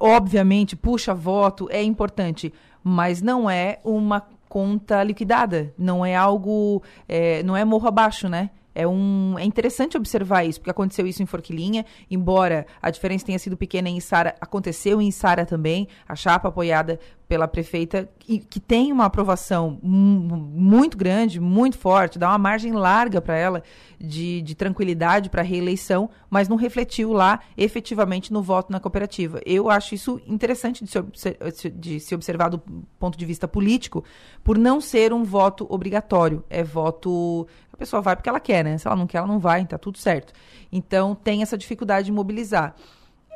obviamente, 0.00 0.74
puxa 0.74 1.14
voto, 1.14 1.68
é 1.70 1.80
importante, 1.80 2.52
mas 2.82 3.22
não 3.22 3.48
é 3.48 3.78
uma 3.84 4.26
conta 4.56 5.04
liquidada. 5.04 5.74
Não 5.76 6.04
é 6.04 6.16
algo. 6.16 6.82
É, 7.06 7.42
não 7.42 7.54
é 7.54 7.62
morro 7.62 7.86
abaixo, 7.86 8.26
né? 8.26 8.48
É, 8.76 8.86
um, 8.86 9.38
é 9.38 9.44
interessante 9.44 9.96
observar 9.96 10.44
isso, 10.44 10.60
porque 10.60 10.70
aconteceu 10.70 11.06
isso 11.06 11.22
em 11.22 11.26
Forquilinha, 11.26 11.86
embora 12.10 12.66
a 12.82 12.90
diferença 12.90 13.24
tenha 13.24 13.38
sido 13.38 13.56
pequena 13.56 13.88
em 13.88 13.98
Sara, 14.00 14.34
aconteceu 14.38 15.00
em 15.00 15.10
Sara 15.10 15.46
também, 15.46 15.88
a 16.06 16.14
chapa 16.14 16.48
apoiada 16.48 17.00
pela 17.28 17.48
prefeita, 17.48 18.08
que, 18.18 18.38
que 18.38 18.60
tem 18.60 18.92
uma 18.92 19.06
aprovação 19.06 19.80
muito 19.82 20.96
grande, 20.96 21.40
muito 21.40 21.76
forte, 21.76 22.18
dá 22.18 22.28
uma 22.28 22.38
margem 22.38 22.72
larga 22.72 23.20
para 23.20 23.36
ela 23.36 23.62
de, 23.98 24.42
de 24.42 24.54
tranquilidade 24.54 25.28
para 25.28 25.40
a 25.42 25.44
reeleição, 25.44 26.08
mas 26.30 26.48
não 26.48 26.56
refletiu 26.56 27.12
lá 27.12 27.40
efetivamente 27.56 28.32
no 28.32 28.42
voto 28.42 28.70
na 28.70 28.78
cooperativa. 28.78 29.40
Eu 29.44 29.68
acho 29.68 29.94
isso 29.94 30.20
interessante 30.26 30.84
de 30.84 30.90
se, 30.90 31.70
de 31.70 31.98
se 31.98 32.14
observar 32.14 32.48
do 32.48 32.58
ponto 32.98 33.18
de 33.18 33.24
vista 33.24 33.48
político, 33.48 34.04
por 34.44 34.56
não 34.56 34.80
ser 34.80 35.12
um 35.12 35.24
voto 35.24 35.66
obrigatório. 35.68 36.44
É 36.48 36.62
voto. 36.62 37.48
A 37.76 37.78
pessoa 37.78 38.00
vai 38.00 38.16
porque 38.16 38.28
ela 38.28 38.40
quer, 38.40 38.64
né? 38.64 38.78
Se 38.78 38.86
ela 38.86 38.96
não 38.96 39.06
quer, 39.06 39.18
ela 39.18 39.26
não 39.26 39.38
vai, 39.38 39.66
tá 39.66 39.76
tudo 39.76 39.98
certo. 39.98 40.32
Então 40.72 41.14
tem 41.14 41.42
essa 41.42 41.58
dificuldade 41.58 42.06
de 42.06 42.12
mobilizar. 42.12 42.74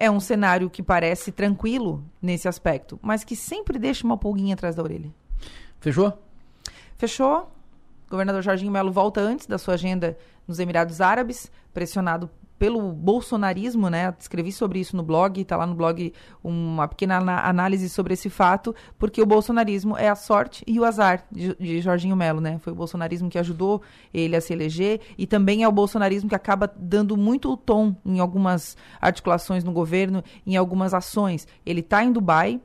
É 0.01 0.11
um 0.11 0.19
cenário 0.19 0.71
que 0.71 0.83
parece 0.83 1.31
tranquilo 1.31 2.03
nesse 2.23 2.49
aspecto, 2.49 2.99
mas 3.03 3.23
que 3.23 3.37
sempre 3.37 3.79
deixa 3.79 4.07
uma 4.07 4.17
pulguinha 4.17 4.55
atrás 4.55 4.75
da 4.75 4.83
orelha. 4.83 5.13
Fechou? 5.79 6.19
Fechou. 6.97 7.53
O 8.07 8.11
governador 8.11 8.43
Jorginho 8.43 8.73
Melo 8.73 8.91
volta 8.91 9.21
antes 9.21 9.47
da 9.47 9.59
sua 9.59 9.75
agenda 9.75 10.17
nos 10.49 10.59
Emirados 10.59 11.03
Árabes, 11.03 11.53
pressionado 11.75 12.31
pelo 12.61 12.93
bolsonarismo, 12.93 13.89
né? 13.89 14.15
Escrevi 14.19 14.53
sobre 14.53 14.81
isso 14.81 14.95
no 14.95 15.03
blog, 15.03 15.41
está 15.41 15.57
lá 15.57 15.67
no 15.67 15.75
blog 15.75 16.13
uma 16.45 16.87
pequena 16.87 17.17
análise 17.49 17.89
sobre 17.89 18.13
esse 18.13 18.29
fato, 18.29 18.75
porque 18.99 19.23
o 19.23 19.25
bolsonarismo 19.25 19.97
é 19.97 20.11
a 20.11 20.15
sorte 20.15 20.63
e 20.67 20.79
o 20.79 20.85
azar 20.85 21.25
de, 21.33 21.55
de 21.55 21.81
Jorginho 21.81 22.15
Melo, 22.15 22.39
né? 22.39 22.59
Foi 22.59 22.75
o 22.75 22.77
bolsonarismo 22.77 23.31
que 23.31 23.39
ajudou 23.39 23.81
ele 24.13 24.37
a 24.37 24.43
se 24.43 24.53
eleger 24.53 25.01
e 25.17 25.27
também 25.27 25.63
é 25.63 25.69
o 25.69 25.73
bolsonarismo 25.73 26.29
que 26.29 26.35
acaba 26.35 26.71
dando 26.77 27.17
muito 27.17 27.51
o 27.51 27.57
tom 27.57 27.97
em 28.05 28.21
algumas 28.21 28.77
articulações 29.01 29.65
no 29.65 29.73
governo, 29.73 30.23
em 30.47 30.55
algumas 30.55 30.93
ações. 30.93 31.49
Ele 31.65 31.81
está 31.81 32.05
em 32.05 32.13
Dubai, 32.13 32.61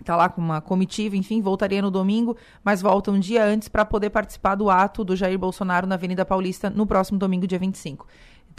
está 0.00 0.16
lá 0.16 0.28
com 0.28 0.40
uma 0.40 0.60
comitiva, 0.60 1.16
enfim, 1.16 1.40
voltaria 1.40 1.80
no 1.80 1.90
domingo, 1.92 2.36
mas 2.64 2.82
volta 2.82 3.12
um 3.12 3.20
dia 3.20 3.44
antes 3.44 3.68
para 3.68 3.84
poder 3.84 4.10
participar 4.10 4.56
do 4.56 4.68
ato 4.68 5.04
do 5.04 5.14
Jair 5.14 5.38
Bolsonaro 5.38 5.86
na 5.86 5.94
Avenida 5.94 6.24
Paulista 6.24 6.68
no 6.68 6.84
próximo 6.84 7.16
domingo, 7.16 7.46
dia 7.46 7.60
25 7.60 8.08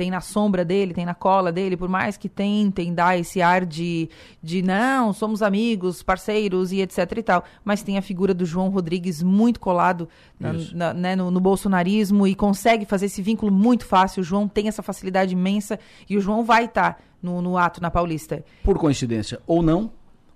tem 0.01 0.09
na 0.09 0.19
sombra 0.19 0.65
dele, 0.65 0.95
tem 0.95 1.05
na 1.05 1.13
cola 1.13 1.51
dele, 1.51 1.77
por 1.77 1.87
mais 1.87 2.17
que 2.17 2.27
tentem 2.27 2.91
dar 2.91 3.19
esse 3.19 3.39
ar 3.39 3.63
de, 3.63 4.09
de 4.41 4.63
não, 4.63 5.13
somos 5.13 5.43
amigos, 5.43 6.01
parceiros 6.01 6.71
e 6.71 6.81
etc 6.81 7.17
e 7.17 7.21
tal, 7.21 7.43
mas 7.63 7.83
tem 7.83 7.99
a 7.99 8.01
figura 8.01 8.33
do 8.33 8.43
João 8.43 8.69
Rodrigues 8.69 9.21
muito 9.21 9.59
colado 9.59 10.09
na, 10.39 10.53
na, 10.73 10.93
né, 10.95 11.15
no, 11.15 11.29
no, 11.29 11.39
bolsonarismo 11.39 12.25
e 12.25 12.33
consegue 12.33 12.83
fazer 12.83 13.05
esse 13.05 13.21
vínculo 13.21 13.51
muito 13.51 13.85
fácil. 13.85 14.21
O 14.21 14.23
João 14.23 14.47
tem 14.47 14.67
essa 14.67 14.81
facilidade 14.81 15.33
imensa 15.33 15.79
e 16.09 16.17
o 16.17 16.19
João 16.19 16.43
vai 16.43 16.65
estar 16.65 16.95
tá 16.95 16.99
no, 17.21 17.39
no 17.39 17.55
ato 17.55 17.79
na 17.79 17.91
Paulista. 17.91 18.43
Por 18.63 18.79
coincidência 18.79 19.39
ou 19.45 19.61
não, 19.61 19.91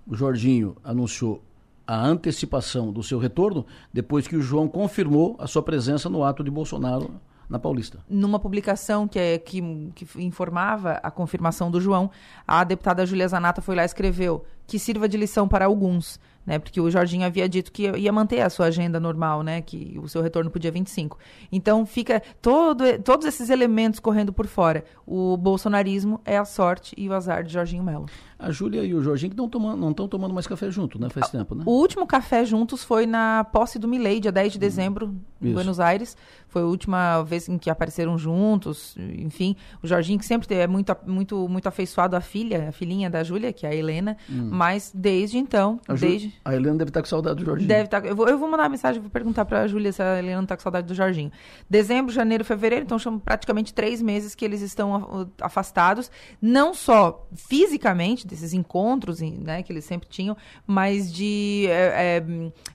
o 0.06 0.13
Jorginho 0.13 0.78
anunciou 0.84 1.41
a 1.88 2.06
antecipação 2.06 2.91
do 2.91 3.01
seu 3.01 3.17
retorno 3.17 3.65
depois 3.91 4.28
que 4.28 4.36
o 4.36 4.41
João 4.43 4.67
confirmou 4.67 5.36
a 5.39 5.47
sua 5.47 5.63
presença 5.63 6.08
no 6.08 6.23
ato 6.23 6.43
de 6.43 6.51
Bolsonaro 6.51 7.19
na 7.49 7.60
Paulista. 7.60 7.99
Numa 8.10 8.39
publicação 8.39 9.08
que, 9.08 9.19
é, 9.19 9.38
que, 9.38 9.62
que 9.95 10.23
informava 10.23 10.99
a 11.03 11.12
confirmação 11.12 11.69
do 11.69 11.79
João, 11.79 12.10
a 12.47 12.63
deputada 12.63 13.05
Julia 13.05 13.27
Zanata 13.27 13.62
foi 13.62 13.75
lá 13.75 13.84
e 13.84 13.86
escreveu 13.86 14.45
que 14.67 14.80
sirva 14.80 15.08
de 15.08 15.17
lição 15.17 15.47
para 15.47 15.65
alguns 15.65 16.19
né? 16.45 16.60
Porque 16.60 16.80
o 16.80 16.89
Jorginho 16.91 17.25
havia 17.25 17.49
dito 17.49 17.71
que 17.71 17.89
ia 17.97 18.12
manter 18.12 18.41
a 18.41 18.49
sua 18.49 18.67
agenda 18.67 18.99
normal, 18.99 19.41
né? 19.41 19.62
Que 19.62 19.97
o 20.01 20.08
seu 20.08 20.21
retorno 20.21 20.51
podia 20.51 20.71
25. 20.71 21.17
Então 21.51 21.86
fica 21.86 22.21
todo, 22.41 22.84
todos 23.04 23.25
esses 23.25 23.49
elementos 23.49 23.99
correndo 23.99 24.32
por 24.32 24.45
fora. 24.45 24.84
O 25.06 25.36
bolsonarismo 25.38 26.21
é 26.23 26.38
a 26.38 26.45
sorte 26.45 26.93
e 26.97 27.10
o 27.10 27.13
azar 27.13 27.43
de 27.43 27.51
Jorginho 27.51 27.84
Melo. 27.84 28.06
A 28.38 28.51
Júlia 28.51 28.84
e 28.84 28.93
o 28.93 29.01
Jorginho 29.01 29.32
que 29.32 29.38
não 29.38 29.89
estão 29.89 30.08
tomando 30.08 30.34
mais 30.34 30.45
café 30.45 30.69
junto, 30.69 30.99
né? 30.99 31.10
Faz 31.10 31.30
tempo, 31.30 31.56
né? 31.56 31.63
O 31.65 31.71
último 31.71 32.06
café 32.06 32.43
juntos 32.45 32.84
foi 32.84 33.06
na 33.06 33.45
posse 33.45 33.80
do 33.80 33.88
Milei, 33.88 34.19
dia 34.19 34.32
10 34.32 34.54
de 34.54 34.60
dezembro, 34.60 35.15
em 35.41 35.54
Buenos 35.54 35.80
Aires. 35.80 36.17
Foi 36.47 36.62
a 36.62 36.65
última 36.65 37.23
vez 37.23 37.47
em 37.47 37.58
que 37.58 37.69
apareceram 37.69 38.17
juntos, 38.17 38.95
enfim. 39.17 39.56
O 39.82 39.88
Jorginho 39.88 40.19
que 40.19 40.25
sempre 40.25 40.54
é 40.54 40.67
muito, 40.67 40.95
muito, 41.08 41.47
muito 41.47 41.67
afeiçoado 41.67 42.15
à 42.15 42.21
filha, 42.21 42.69
a 42.69 42.71
filhinha 42.71 43.10
da 43.10 43.23
Júlia, 43.23 43.54
que 43.54 43.65
é 43.65 43.69
a 43.69 43.75
Helena. 43.75 44.17
Hum. 44.30 44.49
Mas 44.55 44.89
desde 44.95 45.37
então, 45.37 45.81
a 45.85 45.93
desde... 45.93 46.33
A 46.45 46.55
Helena 46.55 46.77
deve 46.77 46.89
estar 46.89 47.01
com 47.01 47.07
saudade 47.07 47.39
do 47.39 47.45
Jorginho. 47.45 47.67
Deve 47.67 47.83
estar. 47.83 48.05
Eu 48.05 48.15
vou, 48.15 48.27
eu 48.29 48.37
vou 48.37 48.49
mandar 48.49 48.63
uma 48.63 48.69
mensagem, 48.69 49.01
vou 49.01 49.11
perguntar 49.11 49.43
para 49.43 49.63
a 49.63 49.67
Júlia 49.67 49.91
se 49.91 50.01
a 50.01 50.17
Helena 50.17 50.41
está 50.43 50.55
com 50.55 50.63
saudade 50.63 50.87
do 50.87 50.95
Jorginho. 50.95 51.29
Dezembro, 51.69 52.13
janeiro, 52.13 52.45
fevereiro, 52.45 52.85
então 52.85 52.97
são 52.97 53.19
praticamente 53.19 53.73
três 53.73 54.01
meses 54.01 54.33
que 54.33 54.45
eles 54.45 54.61
estão 54.61 55.29
afastados, 55.41 56.09
não 56.41 56.73
só 56.73 57.27
fisicamente 57.35 58.25
desses 58.25 58.53
encontros, 58.53 59.19
né, 59.19 59.61
que 59.61 59.73
eles 59.73 59.83
sempre 59.83 60.07
tinham, 60.07 60.37
mas 60.65 61.11
de 61.11 61.65
é, 61.67 62.23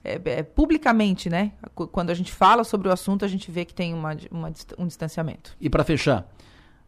é, 0.04 0.12
é, 0.12 0.20
é, 0.24 0.42
publicamente, 0.42 1.30
né? 1.30 1.52
Quando 1.74 2.10
a 2.10 2.14
gente 2.14 2.30
fala 2.30 2.62
sobre 2.62 2.88
o 2.88 2.92
assunto, 2.92 3.24
a 3.24 3.28
gente 3.28 3.50
vê 3.50 3.64
que 3.64 3.72
tem 3.72 3.94
uma, 3.94 4.14
uma 4.30 4.52
um 4.78 4.86
distanciamento. 4.86 5.56
E 5.58 5.70
para 5.70 5.82
fechar, 5.82 6.28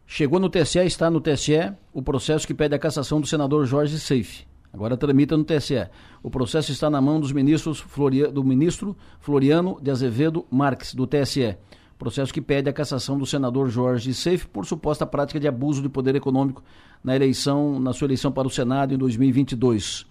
chegou 0.05 0.39
no 0.39 0.49
TSE, 0.49 0.79
está 0.79 1.09
no 1.09 1.19
TSE 1.19 1.73
o 1.91 2.01
processo 2.01 2.45
que 2.45 2.53
pede 2.53 2.75
a 2.75 2.79
cassação 2.79 3.19
do 3.19 3.25
senador 3.25 3.65
Jorge 3.65 3.99
Seife. 3.99 4.52
Agora 4.73 4.97
tramita 4.97 5.37
no 5.37 5.43
TSE. 5.43 5.87
O 6.23 6.31
processo 6.31 6.71
está 6.71 6.89
na 6.89 6.99
mão 6.99 7.19
dos 7.19 7.31
ministros 7.31 7.79
Floria, 7.79 8.31
do 8.31 8.43
ministro 8.43 8.97
Floriano 9.19 9.79
de 9.79 9.91
Azevedo 9.91 10.47
Marques, 10.49 10.95
do 10.95 11.05
TSE. 11.05 11.55
Processo 12.03 12.33
que 12.33 12.41
pede 12.41 12.69
a 12.69 12.73
cassação 12.73 13.17
do 13.17 13.25
senador 13.25 13.69
Jorge 13.69 14.13
Seif 14.13 14.47
por 14.47 14.65
suposta 14.65 15.05
prática 15.05 15.39
de 15.39 15.47
abuso 15.47 15.81
de 15.81 15.87
poder 15.87 16.15
econômico 16.15 16.63
na 17.03 17.15
eleição, 17.15 17.79
na 17.79 17.93
sua 17.93 18.07
eleição 18.07 18.31
para 18.31 18.47
o 18.47 18.51
Senado 18.51 18.93
em 18.93 18.97
2022. 18.97 20.01
Uh, 20.01 20.05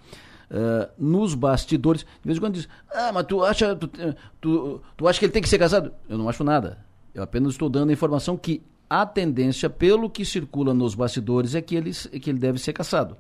eh, 0.51 0.91
nos 0.97 1.35
bastidores, 1.35 2.03
de 2.03 2.07
vez 2.25 2.39
em 2.39 2.41
quando 2.41 2.55
diz, 2.55 2.69
ah, 2.95 3.11
mas 3.13 3.27
tu 3.27 3.45
acha, 3.45 3.75
tu, 3.75 3.91
tu, 4.41 4.81
tu 4.97 5.09
acha 5.09 5.19
que 5.19 5.25
ele 5.25 5.33
tem 5.33 5.43
que 5.43 5.49
ser 5.49 5.59
casado? 5.59 5.93
Eu 6.09 6.17
não 6.17 6.29
acho 6.29 6.45
nada. 6.45 6.79
Eu 7.15 7.23
apenas 7.23 7.53
estou 7.53 7.69
dando 7.69 7.91
a 7.91 7.93
informação 7.93 8.37
que 8.37 8.63
a 8.89 9.05
tendência, 9.05 9.69
pelo 9.69 10.09
que 10.09 10.25
circula 10.25 10.73
nos 10.73 10.95
bastidores, 10.95 11.55
é 11.55 11.61
que 11.61 11.75
ele, 11.75 11.91
é 12.13 12.19
que 12.19 12.31
ele 12.31 12.39
deve 12.39 12.59
ser 12.59 12.73
cassado. 12.73 13.17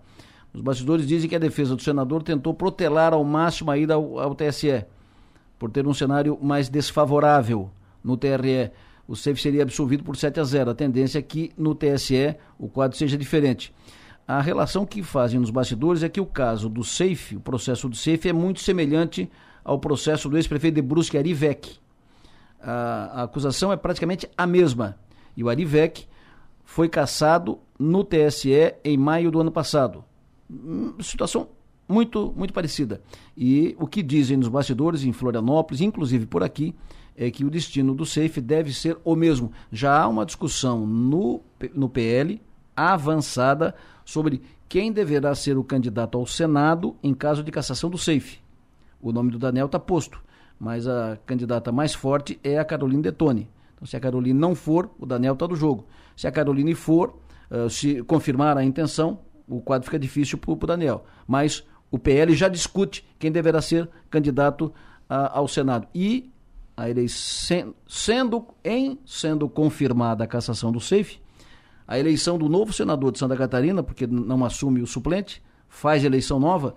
Os 0.52 0.60
bastidores 0.60 1.06
dizem 1.06 1.30
que 1.30 1.36
a 1.36 1.38
defesa 1.38 1.74
do 1.74 1.82
senador 1.82 2.22
tentou 2.22 2.52
protelar 2.52 3.14
ao 3.14 3.24
máximo 3.24 3.70
a 3.70 3.78
ida 3.78 3.94
ao, 3.94 4.18
ao 4.18 4.34
TSE, 4.34 4.84
por 5.58 5.70
ter 5.70 5.86
um 5.86 5.94
cenário 5.94 6.38
mais 6.42 6.68
desfavorável 6.68 7.70
no 8.04 8.16
TRE. 8.16 8.70
O 9.08 9.16
SEIF 9.16 9.40
seria 9.40 9.62
absolvido 9.62 10.04
por 10.04 10.16
7 10.16 10.40
a 10.40 10.44
0. 10.44 10.70
A 10.70 10.74
tendência 10.74 11.18
é 11.18 11.22
que 11.22 11.50
no 11.56 11.74
TSE 11.74 12.36
o 12.58 12.68
quadro 12.68 12.98
seja 12.98 13.16
diferente. 13.16 13.74
A 14.28 14.40
relação 14.40 14.84
que 14.84 15.02
fazem 15.02 15.40
nos 15.40 15.50
bastidores 15.50 16.02
é 16.02 16.08
que 16.08 16.20
o 16.20 16.26
caso 16.26 16.68
do 16.68 16.84
SEIF, 16.84 17.36
o 17.36 17.40
processo 17.40 17.88
do 17.88 17.96
SEIF, 17.96 18.28
é 18.28 18.32
muito 18.32 18.60
semelhante 18.60 19.30
ao 19.64 19.78
processo 19.78 20.28
do 20.28 20.36
ex-prefeito 20.36 20.74
de 20.74 20.82
Brusque, 20.82 21.16
Arivec. 21.16 21.78
A, 22.60 23.20
a 23.20 23.22
acusação 23.22 23.72
é 23.72 23.76
praticamente 23.76 24.28
a 24.36 24.46
mesma. 24.46 24.96
E 25.36 25.42
o 25.42 25.48
Arivec 25.48 26.06
foi 26.64 26.88
cassado 26.88 27.58
no 27.78 28.04
TSE 28.04 28.74
em 28.84 28.96
maio 28.96 29.30
do 29.30 29.40
ano 29.40 29.50
passado 29.50 30.04
situação 31.00 31.48
muito, 31.88 32.32
muito 32.36 32.52
parecida. 32.52 33.00
E 33.36 33.76
o 33.78 33.86
que 33.86 34.02
dizem 34.02 34.36
nos 34.36 34.48
bastidores 34.48 35.04
em 35.04 35.12
Florianópolis, 35.12 35.80
inclusive 35.80 36.26
por 36.26 36.42
aqui, 36.42 36.74
é 37.16 37.30
que 37.30 37.44
o 37.44 37.50
destino 37.50 37.94
do 37.94 38.06
SAFE 38.06 38.40
deve 38.40 38.72
ser 38.72 38.96
o 39.04 39.14
mesmo. 39.14 39.52
Já 39.70 40.02
há 40.02 40.08
uma 40.08 40.24
discussão 40.24 40.86
no, 40.86 41.42
no 41.74 41.88
PL 41.88 42.40
avançada 42.74 43.74
sobre 44.04 44.40
quem 44.68 44.90
deverá 44.90 45.34
ser 45.34 45.58
o 45.58 45.64
candidato 45.64 46.16
ao 46.16 46.26
Senado 46.26 46.96
em 47.02 47.12
caso 47.12 47.42
de 47.42 47.50
cassação 47.50 47.90
do 47.90 47.98
SAFE. 47.98 48.40
O 49.00 49.12
nome 49.12 49.30
do 49.30 49.38
Daniel 49.38 49.66
está 49.66 49.78
posto, 49.78 50.22
mas 50.58 50.86
a 50.88 51.18
candidata 51.26 51.70
mais 51.70 51.94
forte 51.94 52.38
é 52.42 52.58
a 52.58 52.64
Carolina 52.64 53.02
Detone. 53.02 53.50
Então, 53.74 53.86
se 53.86 53.96
a 53.96 54.00
Caroline 54.00 54.38
não 54.38 54.54
for, 54.54 54.90
o 54.98 55.04
Daniel 55.04 55.34
está 55.34 55.46
do 55.46 55.56
jogo. 55.56 55.86
Se 56.16 56.26
a 56.26 56.32
Caroline 56.32 56.74
for, 56.74 57.18
uh, 57.50 57.68
se 57.68 58.02
confirmar 58.04 58.56
a 58.56 58.64
intenção, 58.64 59.18
o 59.48 59.60
quadro 59.60 59.86
fica 59.86 59.98
difícil 59.98 60.38
para 60.38 60.52
o 60.52 60.56
Daniel. 60.56 61.04
Mas 61.26 61.66
o 61.90 61.98
PL 61.98 62.34
já 62.34 62.48
discute 62.48 63.06
quem 63.18 63.30
deverá 63.30 63.60
ser 63.60 63.88
candidato 64.08 64.66
uh, 64.66 65.30
ao 65.32 65.46
Senado. 65.46 65.86
E 65.94 66.30
a 66.76 66.88
eleição, 66.88 67.74
sendo, 67.86 68.46
em 68.64 68.98
sendo 69.04 69.48
confirmada 69.48 70.24
a 70.24 70.26
cassação 70.26 70.72
do 70.72 70.80
SAFE, 70.80 71.20
a 71.86 71.98
eleição 71.98 72.38
do 72.38 72.48
novo 72.48 72.72
senador 72.72 73.12
de 73.12 73.18
Santa 73.18 73.36
Catarina, 73.36 73.82
porque 73.82 74.06
não 74.06 74.44
assume 74.44 74.80
o 74.80 74.86
suplente, 74.86 75.42
faz 75.68 76.04
eleição 76.04 76.38
nova, 76.38 76.74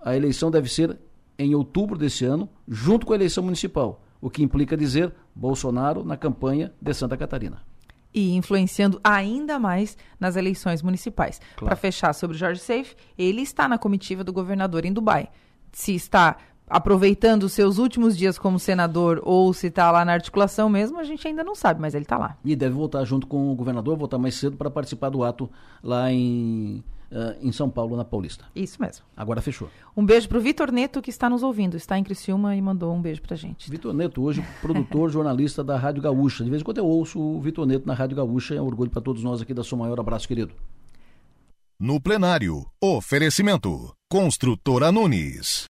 a 0.00 0.16
eleição 0.16 0.50
deve 0.50 0.68
ser 0.68 0.98
em 1.38 1.54
outubro 1.54 1.96
desse 1.96 2.24
ano, 2.24 2.48
junto 2.66 3.06
com 3.06 3.12
a 3.12 3.16
eleição 3.16 3.42
municipal, 3.42 4.02
o 4.20 4.28
que 4.28 4.42
implica 4.42 4.76
dizer 4.76 5.14
Bolsonaro 5.34 6.04
na 6.04 6.16
campanha 6.16 6.72
de 6.80 6.92
Santa 6.92 7.16
Catarina. 7.16 7.67
E 8.18 8.34
influenciando 8.34 9.00
ainda 9.04 9.58
mais 9.60 9.96
nas 10.18 10.34
eleições 10.34 10.82
municipais. 10.82 11.40
Claro. 11.56 11.66
Para 11.66 11.76
fechar 11.76 12.12
sobre 12.12 12.36
o 12.36 12.38
Jorge 12.38 12.60
Seif, 12.60 12.96
ele 13.16 13.42
está 13.42 13.68
na 13.68 13.78
comitiva 13.78 14.24
do 14.24 14.32
governador 14.32 14.84
em 14.84 14.92
Dubai. 14.92 15.28
Se 15.72 15.94
está 15.94 16.36
aproveitando 16.68 17.44
os 17.44 17.52
seus 17.52 17.78
últimos 17.78 18.16
dias 18.16 18.38
como 18.38 18.58
senador 18.58 19.20
ou 19.24 19.52
se 19.52 19.68
está 19.68 19.90
lá 19.90 20.04
na 20.04 20.12
articulação 20.12 20.68
mesmo, 20.68 20.98
a 20.98 21.04
gente 21.04 21.26
ainda 21.26 21.44
não 21.44 21.54
sabe, 21.54 21.80
mas 21.80 21.94
ele 21.94 22.04
está 22.04 22.18
lá. 22.18 22.36
E 22.44 22.56
deve 22.56 22.74
voltar 22.74 23.04
junto 23.04 23.26
com 23.26 23.52
o 23.52 23.54
governador, 23.54 23.96
voltar 23.96 24.18
mais 24.18 24.34
cedo 24.34 24.56
para 24.56 24.68
participar 24.68 25.10
do 25.10 25.22
ato 25.22 25.48
lá 25.82 26.12
em, 26.12 26.82
uh, 27.10 27.36
em 27.40 27.52
São 27.52 27.68
Paulo, 27.68 27.96
na 27.96 28.04
Paulista. 28.04 28.44
Isso 28.54 28.80
mesmo. 28.80 29.04
Agora 29.16 29.40
fechou. 29.40 29.68
Um 29.96 30.04
beijo 30.04 30.28
para 30.28 30.38
o 30.38 30.40
Vitor 30.40 30.70
Neto, 30.70 31.02
que 31.02 31.10
está 31.10 31.28
nos 31.28 31.42
ouvindo, 31.42 31.76
está 31.76 31.98
em 31.98 32.04
Criciúma 32.04 32.54
e 32.54 32.62
mandou 32.62 32.94
um 32.94 33.00
beijo 33.00 33.22
para 33.22 33.36
gente. 33.36 33.70
Vitor 33.70 33.92
Neto, 33.94 34.22
hoje 34.22 34.44
produtor, 34.60 35.10
jornalista 35.10 35.64
da 35.64 35.76
Rádio 35.76 36.02
Gaúcha. 36.02 36.44
De 36.44 36.50
vez 36.50 36.62
em 36.62 36.64
quando 36.64 36.78
eu 36.78 36.86
ouço 36.86 37.20
o 37.20 37.40
Vitor 37.40 37.66
Neto 37.66 37.86
na 37.86 37.94
Rádio 37.94 38.16
Gaúcha, 38.16 38.54
é 38.54 38.62
um 38.62 38.66
orgulho 38.66 38.90
para 38.90 39.02
todos 39.02 39.22
nós 39.22 39.42
aqui 39.42 39.52
da 39.52 39.64
sua 39.64 39.78
maior 39.78 39.98
abraço, 39.98 40.28
querido. 40.28 40.52
No 41.80 42.00
plenário, 42.00 42.66
oferecimento. 42.82 43.92
Construtora 44.10 44.90
Nunes. 44.90 45.66